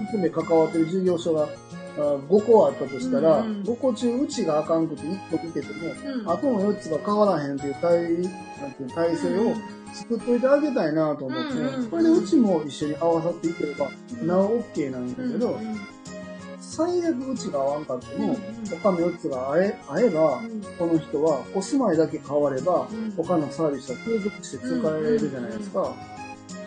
[0.00, 1.48] 含め関わってる事業所があ
[1.96, 3.46] 5個あったとしたら、うん。
[3.46, 6.30] うん5個中うちがあかんくて1個見てても、うん。
[6.30, 7.92] あとの4つが変わらへんっていう体
[8.60, 9.54] なんていう体制を
[9.94, 11.90] 作っといてあげたいなと思って、うんうんうん。
[11.90, 13.90] これでうちも一緒に合わさっていければ、
[14.22, 15.60] なお OK なんだけど、
[16.60, 18.36] 最悪うちが合わんかっても、
[18.82, 20.40] 他の4つが合え合えば、
[20.78, 23.10] この人はお住まいだけ変われば、うん。
[23.16, 25.94] 他のサービスは継続して使えるじゃないですか。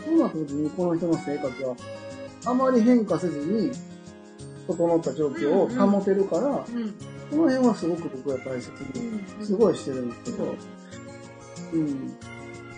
[0.06, 1.76] そうなった時にこの人の生活は
[2.46, 3.72] あまり変化せずに
[4.74, 6.94] 整った状況を保てるから、うん
[7.32, 10.56] この辺はすごく僕は大切に、すごいしてるんですけど、
[11.72, 12.18] うん。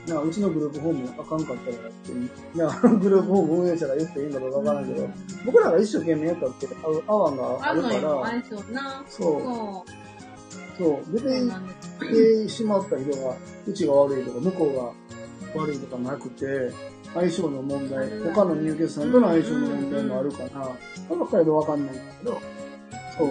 [0.06, 2.86] なうちのグループホームあかんかったらやって。
[2.86, 5.10] なグループホーム運営者が言っていいんだろうかわからんけど、
[5.44, 6.68] 僕らが一生懸命やったって
[7.08, 8.44] 合わんがああるから。
[8.44, 9.86] そうそ
[10.78, 11.20] そう、出。
[12.00, 13.36] てしまった人が、
[13.66, 16.72] うちが悪いとか、向こうが悪いとかなくて、
[17.14, 20.50] 相性の問題、他の入居者さんとの相性の問題もあるかな。
[21.08, 22.42] そればっかりでわかんないんだけど、
[23.18, 23.28] そう。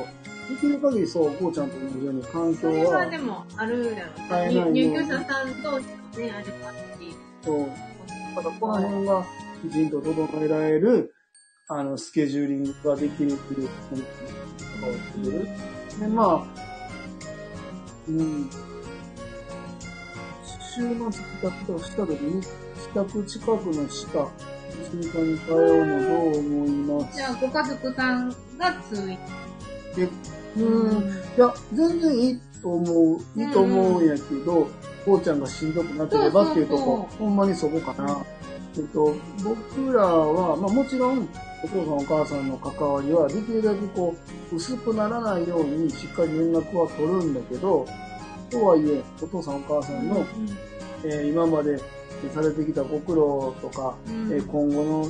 [0.48, 4.52] できる限りそう、こうちゃんと同じように環境それははで、もあるだろう。
[4.52, 7.16] いように入居者さん同士もね、ありますし。
[7.44, 7.66] そう。
[8.34, 9.24] ただこの辺が
[9.62, 11.14] きちんと整えられる、
[11.68, 13.96] あの、スケジューリングができるっていうこ
[14.80, 15.48] とをする。
[16.00, 16.44] で、まあ、
[18.08, 18.50] うん。
[20.74, 20.96] 週末帰
[21.42, 22.42] 宅とした時に、
[22.92, 24.30] 帰宅近くの歯科、
[24.90, 26.70] 婦人科に通うのどう思い
[27.00, 27.16] ます？
[27.16, 28.34] じゃあ、ご家族さんが
[28.90, 29.18] 通院。
[29.96, 30.08] で
[30.56, 31.02] うん。
[31.02, 33.40] いや、全然いいと思う。
[33.40, 34.68] いいと思うんやけど、
[35.04, 38.24] こうちゃんがしんどくなければっていうとこ、ほんまにそこかな。
[38.76, 41.28] えっと、僕らは、まあもちろん、
[41.64, 44.14] お父さんお母さんの関わりは、できるだけこ
[44.52, 47.86] う、薄くならないようにしっかり連絡は取るんだけど、
[48.50, 50.26] とはいえ、お父さんお母さんの、
[51.04, 51.80] えー今まで
[52.30, 54.32] されてきたご苦労とか、うん。
[54.32, 55.08] えー今後の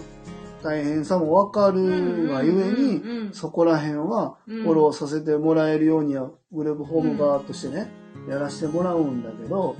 [0.62, 4.62] 大変さもわかるがゆえに、にそこら辺はうん。
[4.62, 7.90] フォローさせてもらえるようには、グループホーム側としてね、
[8.28, 9.76] やらせてもらうんだけど、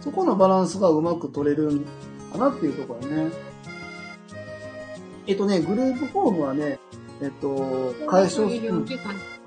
[0.00, 1.84] そこのバランスがうまく取れるん
[2.32, 3.30] かなっていうところね。
[5.26, 6.78] えっとね、グループホームはね、
[7.20, 8.84] えっと、解消医する、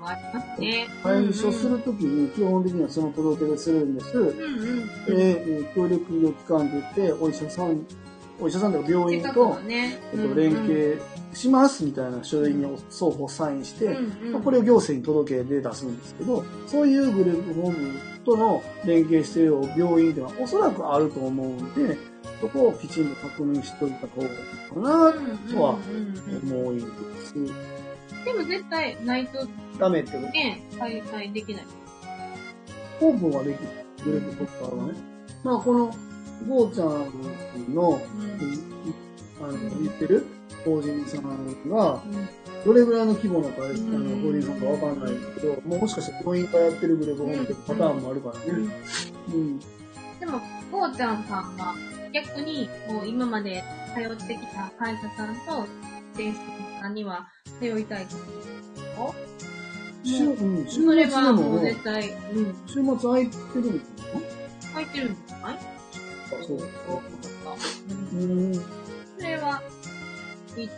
[0.00, 0.88] とかありますね。
[1.02, 4.18] 解消するときに基本的にはその届け出するんです。
[4.18, 4.86] うんうん。
[5.06, 7.86] で、えー協力医療機関といって、お医者さん、
[8.40, 9.98] お医者さんとか病院との、ね。
[10.12, 11.00] えっと、連携
[11.32, 13.96] しますみたいな書類に双方サインして、
[14.32, 21.96] まあこれを行政に届け出出すんですけど、そういうグループホームとの連携している病院っていうのはおそらくあると思うんで、
[22.40, 24.36] そこをきちんと確認しといた方がいい
[24.72, 25.12] かな
[25.52, 25.78] とは
[26.42, 26.90] 思いま
[27.20, 27.69] す。
[28.24, 29.46] でも絶対ないと
[29.78, 30.28] ダメってこと？
[30.32, 31.64] ね、開催できない。
[33.00, 33.68] オープンはできる。
[34.04, 34.98] グループポッカーはね。
[35.42, 35.94] まあこの、
[36.48, 38.00] ゴーちゃんの、
[39.42, 40.26] あの、言ってる？
[40.64, 42.02] 法人さんが、
[42.66, 48.68] どれぐらいの規模の会あの法人さんかわかんないけど、もしかしたら病院からやってるグループホームってパターンもあるからね。
[49.28, 49.58] うん。
[49.58, 50.40] でも、
[50.70, 51.74] こうちゃんさんは
[52.12, 53.64] 逆に、もう今まで
[53.94, 55.66] 通ってきた会社さんと、
[56.80, 57.28] さんには
[57.60, 58.06] 通いたい
[60.04, 60.08] う
[60.62, 60.86] ん、週末
[61.32, 62.54] もう絶、対、うん。
[62.66, 63.96] 週末空いてるんですか
[64.74, 65.58] 入ってるんじゃない？
[66.30, 66.38] そう。
[66.46, 66.64] そうか。
[69.18, 69.62] それは、
[70.56, 70.68] いい。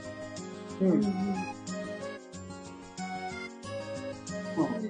[0.80, 0.90] ううん。
[0.90, 1.00] うん。
[1.00, 1.02] ん。
[1.04, 1.10] ま
[4.64, 4.82] あうん。
[4.82, 4.86] う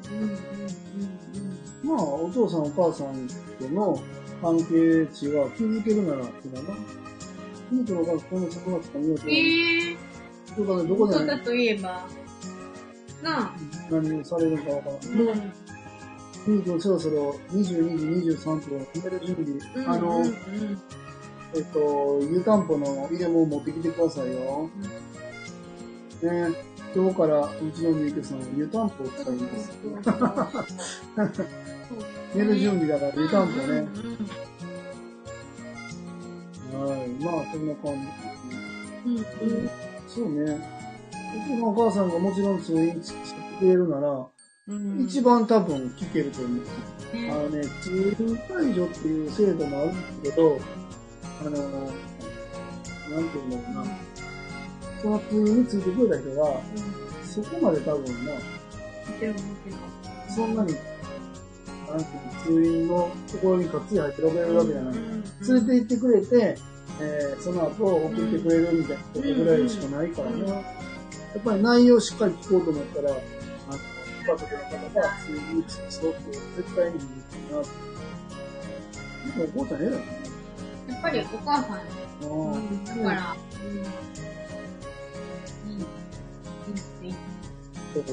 [1.84, 1.86] ん。
[1.88, 3.28] まあ、お父さんお母さん
[3.58, 4.00] との
[4.40, 6.60] 関係値が築けるなら、ってな。
[7.70, 9.30] 君との学校のそこが見ようとうん。
[9.30, 9.96] ええ
[10.56, 10.98] どこで、どー。
[10.98, 12.06] こでそうだといえば、
[13.22, 13.52] なあ。
[13.90, 14.98] 何をされるかわからん。
[15.04, 15.26] うん。
[15.26, 15.42] でも、
[16.44, 19.86] 君とそろそろ22時23分、決める準備。
[19.86, 20.32] あの、うんうん
[21.54, 24.70] えっと、湯たんぽの入れ物持ってきてくださいよ。
[26.22, 26.72] ね。
[26.94, 29.72] 今日からうちのみゆきさんは湯たんぽを使います。
[32.34, 33.86] 寝る準備だから湯たんぽね。
[36.72, 37.08] はい。
[37.22, 38.00] まあ、そんな感
[39.04, 39.91] じですね。
[40.16, 40.82] うんうんそうね。
[41.34, 43.14] お父さんお母さんがもちろん通院して
[43.58, 44.26] くれるなら、
[44.68, 47.16] うん一番多分聞けると思う。
[47.16, 50.58] ねあのね、通院解除っていう制度もあるんですけど、
[51.40, 51.56] あの、な
[53.20, 53.84] んていうんだろうな。
[55.02, 56.60] その通院についてくれた人が、
[57.24, 58.32] そこまで多分な、
[60.28, 60.74] そんなに、
[61.88, 64.94] なんていうの通院のところにがっつり入っておけるわけじゃない。
[64.94, 66.58] 連れて行ってくれて、
[67.00, 70.40] えーその後送ってくれるみたいなことぐらいしかないからね。
[70.42, 70.48] うん
[71.34, 73.20] やっぱり内容をしっかり聞こうと思ったら、あの、
[74.26, 77.06] ご家族の方が通院につそうって絶対にいいか
[77.56, 77.62] な。
[79.34, 79.98] でもお父さん偉いね。
[80.88, 81.84] やっぱりお母さんや
[82.22, 82.84] あうん。
[82.84, 83.34] だから、
[83.64, 83.66] う
[85.68, 85.70] ん。
[85.72, 85.76] いい。
[87.02, 87.14] いいいい。
[87.94, 88.04] そう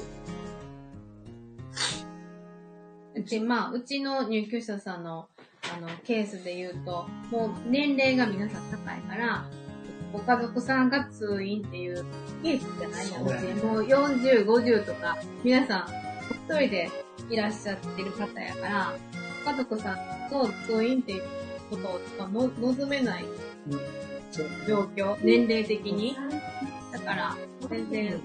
[3.21, 5.03] で、まあ、うちの入居者さん。
[5.03, 5.27] の、
[5.75, 9.45] あの、ケースで言うと、もう年齢が皆さん高いから、
[10.11, 12.05] ご家族さんが通院っていう
[12.41, 13.25] ケースじゃないやん。
[13.25, 15.87] そうやねもう40、50とか、皆さん、
[16.31, 16.89] 一人で
[17.29, 18.93] いらっしゃってる方やから、
[19.45, 21.23] ご家族さんと通院っていう
[21.69, 23.25] ことをの望めない
[24.67, 26.15] 状況、年齢的に。
[26.91, 27.37] だから、
[27.69, 28.21] 全然、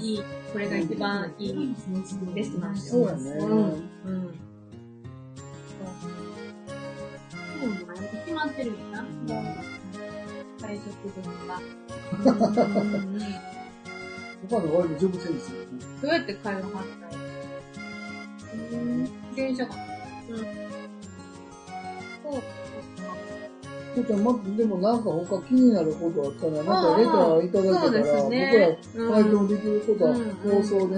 [0.00, 1.74] いい、これが一番いい
[2.34, 3.08] ベストなんですよ。
[3.08, 3.44] そうやね。
[3.44, 3.58] うん。
[4.04, 4.51] うん。
[9.02, 11.60] もう、退職分が。
[12.24, 12.54] うん。
[12.54, 13.16] うん。
[13.16, 13.22] うん。
[14.44, 14.74] お母さん。
[14.74, 15.34] 割と丈夫せん。
[15.34, 15.66] ですよね。
[16.02, 17.16] どうやって会話はった
[18.54, 19.34] うん。
[19.34, 19.74] 電車か。
[20.28, 20.36] うん。
[20.38, 20.44] そ
[22.38, 22.42] う。
[23.94, 25.04] ちょっと待って、でもなん。
[25.04, 26.66] か他気になることあったら、なん。
[26.94, 28.78] かレターいただけたら、ね。
[28.94, 30.96] 僕ら回答できることは放送で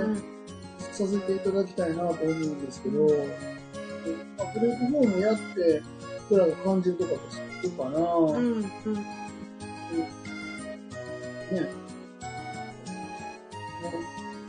[0.78, 2.64] させていただきたいなと思うん。
[2.64, 5.82] ですけど、まあ、グループフォームやって、
[6.30, 8.36] 僕らが感じるとかと知るかな、うん。
[8.36, 8.62] うん。
[8.62, 9.04] ね。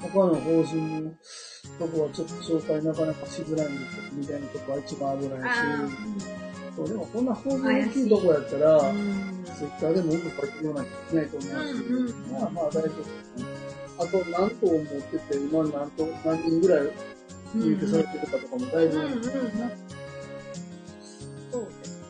[0.02, 1.12] 他の方針の
[1.80, 5.44] とこはちょっと紹介なかなかしづらいんですよ、みたいなとこは一番危ないし。
[5.46, 5.88] あ
[6.76, 8.94] そうでもこんな方針大きいとこやったら。
[9.56, 13.08] ツイッターでもよく書いてような人いないと思うし、うんうんまあまあ大丈夫です
[13.38, 13.46] ね。
[13.98, 16.90] あと何頭持ってて、今何頭、何人ぐらい
[17.56, 19.22] 入居されてるかとかもだいぶ、うんうんうん。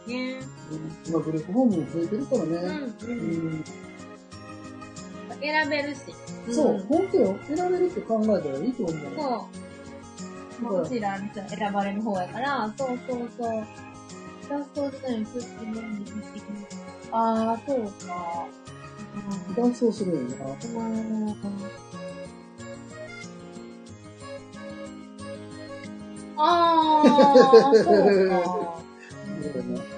[0.08, 0.40] ね。
[1.08, 2.56] 今グループホームも増えてるからね。
[2.56, 3.60] うんううん。
[3.60, 3.64] ん
[5.42, 6.00] 選べるし。
[6.52, 7.38] そう、ん本当よ。
[7.48, 8.96] 選べるって考えたらいいと思う。
[9.16, 9.50] そ
[10.62, 10.64] う。
[10.64, 13.66] まあ、うちら選ばれる方やから、そうそうそう。
[14.48, 15.82] 脱走時代にすってね、
[17.12, 18.48] ああ、そうか。
[19.56, 20.28] 断層するよな。
[26.38, 29.86] ああ、そうか。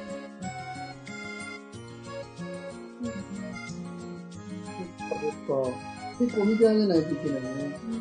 [5.10, 5.20] そっ
[5.72, 5.78] か。
[6.20, 7.80] 結構見てあげないといけないね。
[7.86, 7.94] うん。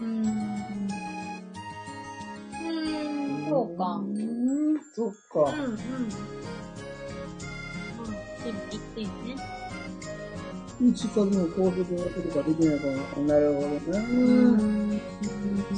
[2.64, 2.70] う
[3.44, 3.84] ん、そうか。
[3.96, 5.52] ううん、ん、そっか。
[5.52, 5.64] うん。
[5.64, 5.78] うん。
[8.70, 9.11] 一点ね。
[10.94, 12.86] 近くの高速が来るかできないか
[13.20, 13.34] な。
[13.34, 13.98] なるほどね。
[13.98, 14.00] う
[14.57, 15.00] ん。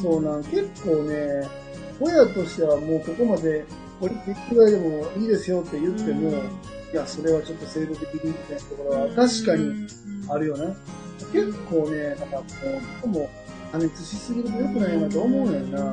[0.02, 1.48] そうなん、結構ね、
[2.00, 3.64] 親としてはもうここまで
[4.00, 9.86] 降りてくらいでもいいですよって言っても、いや、それはちょっと制度的にみたいなところは確かに
[10.28, 10.74] あるよね。
[11.32, 12.44] 結構ね、なんかも
[13.04, 13.28] う、も
[13.72, 15.78] 破熱しすぎると良くないなと思うねんな。
[15.78, 15.84] そ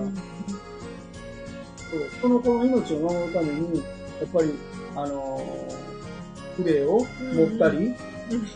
[1.98, 3.84] うその子の命を守るために、や
[4.26, 4.54] っぱり、
[4.96, 7.94] あのー、筆を持ったり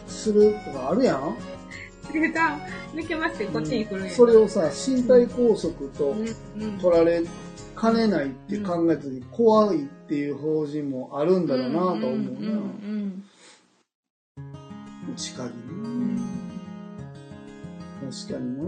[0.07, 1.35] するとかあるやん。
[2.13, 2.57] でさ、
[2.93, 4.11] 抜けましてこっちに来るんや。
[4.11, 6.15] それをさ、身体拘束と。
[6.81, 7.23] 取られ
[7.75, 12.09] かねないって考えた時に怖いっていう法人もあるんだろうなと思うな。
[12.09, 12.39] うんう
[15.11, 15.49] ん近くう。
[15.71, 16.38] ん
[17.99, 18.63] 確かにな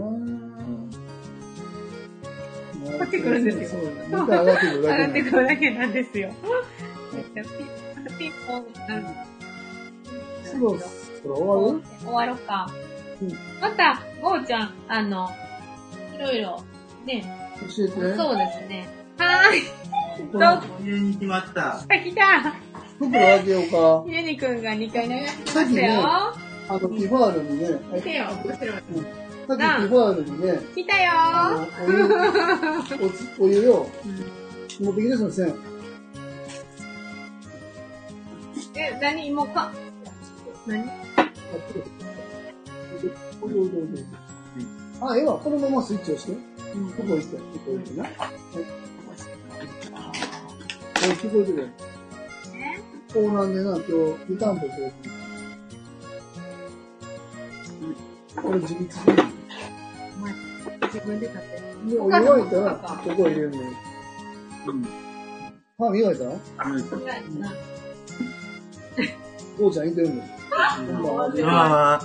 [2.98, 3.80] こっち来るんですよ。
[3.80, 6.32] そう、また上がってくるだけ上がってくるだけなんですよ。
[8.18, 8.66] ピンポン、うん。
[10.44, 10.78] そろ
[11.22, 12.66] そろ終わる終わろうか。
[13.22, 15.30] うんまた、ゴーちゃん、あの、
[16.16, 16.62] いろいろ、
[17.06, 17.24] ね、
[17.60, 18.16] 教えて。
[18.16, 18.88] そうですね。
[19.18, 19.62] はーい。
[20.32, 20.46] こど
[20.84, 20.88] う？
[20.88, 21.78] 家に来ました。
[21.82, 22.54] 来た来た。
[22.98, 24.04] 袋開けようか。
[24.06, 26.02] ユニくんが2回流してきましたよ。
[26.04, 26.34] あ
[26.70, 29.21] の、ティファールにね、はい来てよ、後ろに。
[29.48, 31.96] さっきティファールにね、来たよあの
[33.00, 33.88] お湯、おつお湯よ、
[34.80, 35.54] 持ってきてすいません。
[38.74, 39.72] え、何もうか、
[40.66, 40.88] 何
[45.00, 46.32] あ、ええわ、このままスイッチ押して。
[46.32, 46.38] こ
[47.02, 48.04] こ行って、ここ行ってな。
[48.04, 48.12] はい。
[51.04, 51.68] お聞こえてる
[52.54, 53.92] えこうなんでな、今日、
[54.30, 54.92] 湯たんぽしてる。
[58.40, 59.16] これ自立する。
[60.92, 61.62] 自分で買って。
[61.90, 62.60] で、お湯沸いた。
[62.60, 63.60] ら、ここ入れるの。
[63.60, 64.86] うん。
[65.78, 67.52] 歯磨いた意外とな
[69.58, 69.88] こうちゃん。
[69.88, 70.22] いてるの。
[70.22, 71.02] こん。
[71.02, 71.44] ばん。
[71.44, 71.94] は。
[71.94, 72.04] あ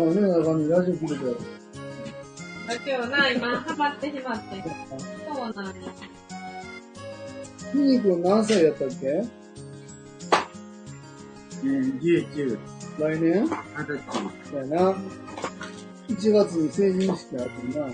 [0.00, 1.36] ねえな感じ、ラジオ聞いてくれる。
[2.68, 4.62] だけどな、今、ハマってしまって。
[5.26, 5.66] そうなん。
[5.66, 5.72] や。
[7.72, 8.22] ひにくん。
[8.22, 9.28] 何歳やったっけえー、
[11.62, 12.58] 19、
[12.98, 13.44] 来年？
[13.76, 14.52] 二十歳。
[14.52, 14.98] だよな。
[16.08, 17.84] 1月に成人式あってな。
[17.84, 17.92] あれ、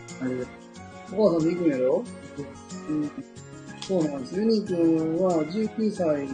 [1.13, 2.05] お母さんと行くんやろ？
[2.89, 3.11] うん。
[3.81, 4.35] そうなんです。
[4.37, 6.33] ユニくんは19歳で、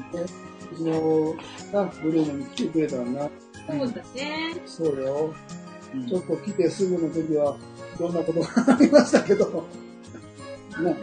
[0.73, 1.35] うちの
[1.73, 3.31] な、ブルームに来てくれたんだな。
[3.69, 4.55] そうだね。
[4.67, 5.35] そうよ。
[5.95, 7.57] うんちょっと来てすぐの時は、
[7.99, 9.67] いろんなことがありましたけど。
[10.81, 10.97] ね、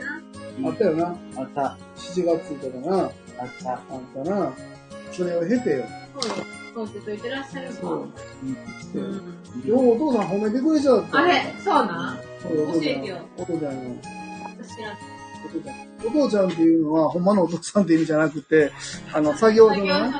[0.63, 1.07] あったよな。
[1.35, 3.03] あった、7月とかな。
[3.03, 3.11] あっ
[3.61, 3.73] た。
[3.73, 4.53] あったな。
[5.11, 5.85] それを経てよ。
[6.19, 6.35] そうよ。
[6.73, 8.05] そうってといてらっしゃるそう。
[8.05, 8.13] ん。
[9.65, 11.19] ようお父さん褒めてくれちゃった。
[11.19, 11.53] あれ？
[11.63, 12.19] そうなん？
[12.41, 13.17] そうよお父ちゃん教えてよ。
[13.37, 13.95] お父ちゃんの。
[14.63, 14.97] 知らん。
[15.45, 15.87] お父ちゃん。
[16.05, 18.71] お父ちゃんっていうのは、ほんまのお父さんって意味じゃなくて、
[19.13, 20.11] あの、作業所のな、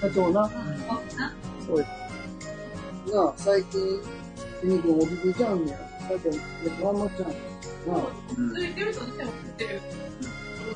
[0.00, 0.42] 作業所のな？
[0.42, 0.54] 社長な、うん、そ
[1.14, 1.34] うな。
[1.66, 1.84] そうで
[3.06, 3.14] す。
[3.14, 3.80] な、最近、
[4.64, 5.76] ユニくん落ち着いちゃうんや。
[6.08, 6.40] 最近、
[6.82, 8.68] 頑張っちゃうんや。
[8.68, 9.80] いてるとしてもてる。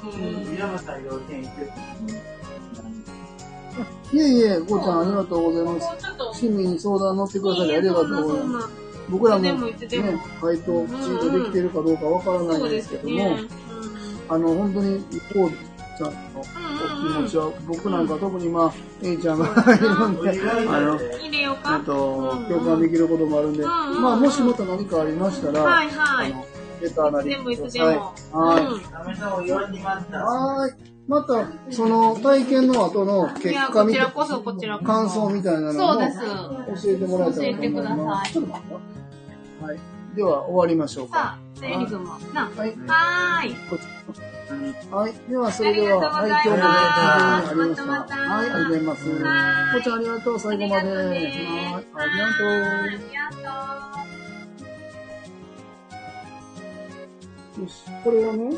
[0.05, 0.11] うん。
[0.55, 1.73] 平松さん幼稚園行って
[4.13, 5.87] いえいえ、ごちゃんありがとうございます。
[5.87, 8.69] こうちょっと、親身に相談乗ってくださりありがとうございます。
[9.09, 9.55] 僕らもね、
[10.41, 13.39] 回答きちんとできてるかどうかわからないんですすけども。
[14.29, 14.99] あの、本当に、
[15.33, 15.51] こう
[15.97, 18.73] ちゃんのお気持ちは、僕なんか特にまあ、
[19.03, 20.99] A ちゃんがいるんで、あの、うん。
[20.99, 21.85] 入れようえかっ。
[21.85, 21.93] と、
[22.49, 26.33] 共感できることもあるんで、んうんまあ、もしまた何かありましたら、はいはい。
[26.33, 26.45] あの、
[26.83, 27.95] レターないりつでもい。
[28.33, 28.65] はい。
[28.65, 30.19] うんダメさんを言われました。
[30.19, 30.96] はーい。
[31.09, 34.87] また、その体験の後の結果みたいこちらこそ、こちらこそ。
[34.87, 36.19] 感想みたいなのもそうです。
[36.85, 38.35] 教えてもらえたらと思います。
[38.35, 39.79] 教えてくださいはい。
[40.17, 41.19] では、終わりましょうか。
[41.19, 42.19] さあ、せいりくんも。
[42.35, 42.51] な。
[42.57, 42.77] はい。
[42.87, 43.57] はーい。
[44.91, 45.15] はい。
[45.31, 48.17] では、それでは、はい、今日もね、あありがとうございました。
[48.17, 49.09] はい、ありがとうございます。
[49.11, 50.89] はいこちゃんありがとう、最後まで。
[50.89, 52.49] はい、ありがとう。
[52.49, 54.07] ありがと
[57.59, 57.63] う。
[57.63, 58.57] よし、これはね、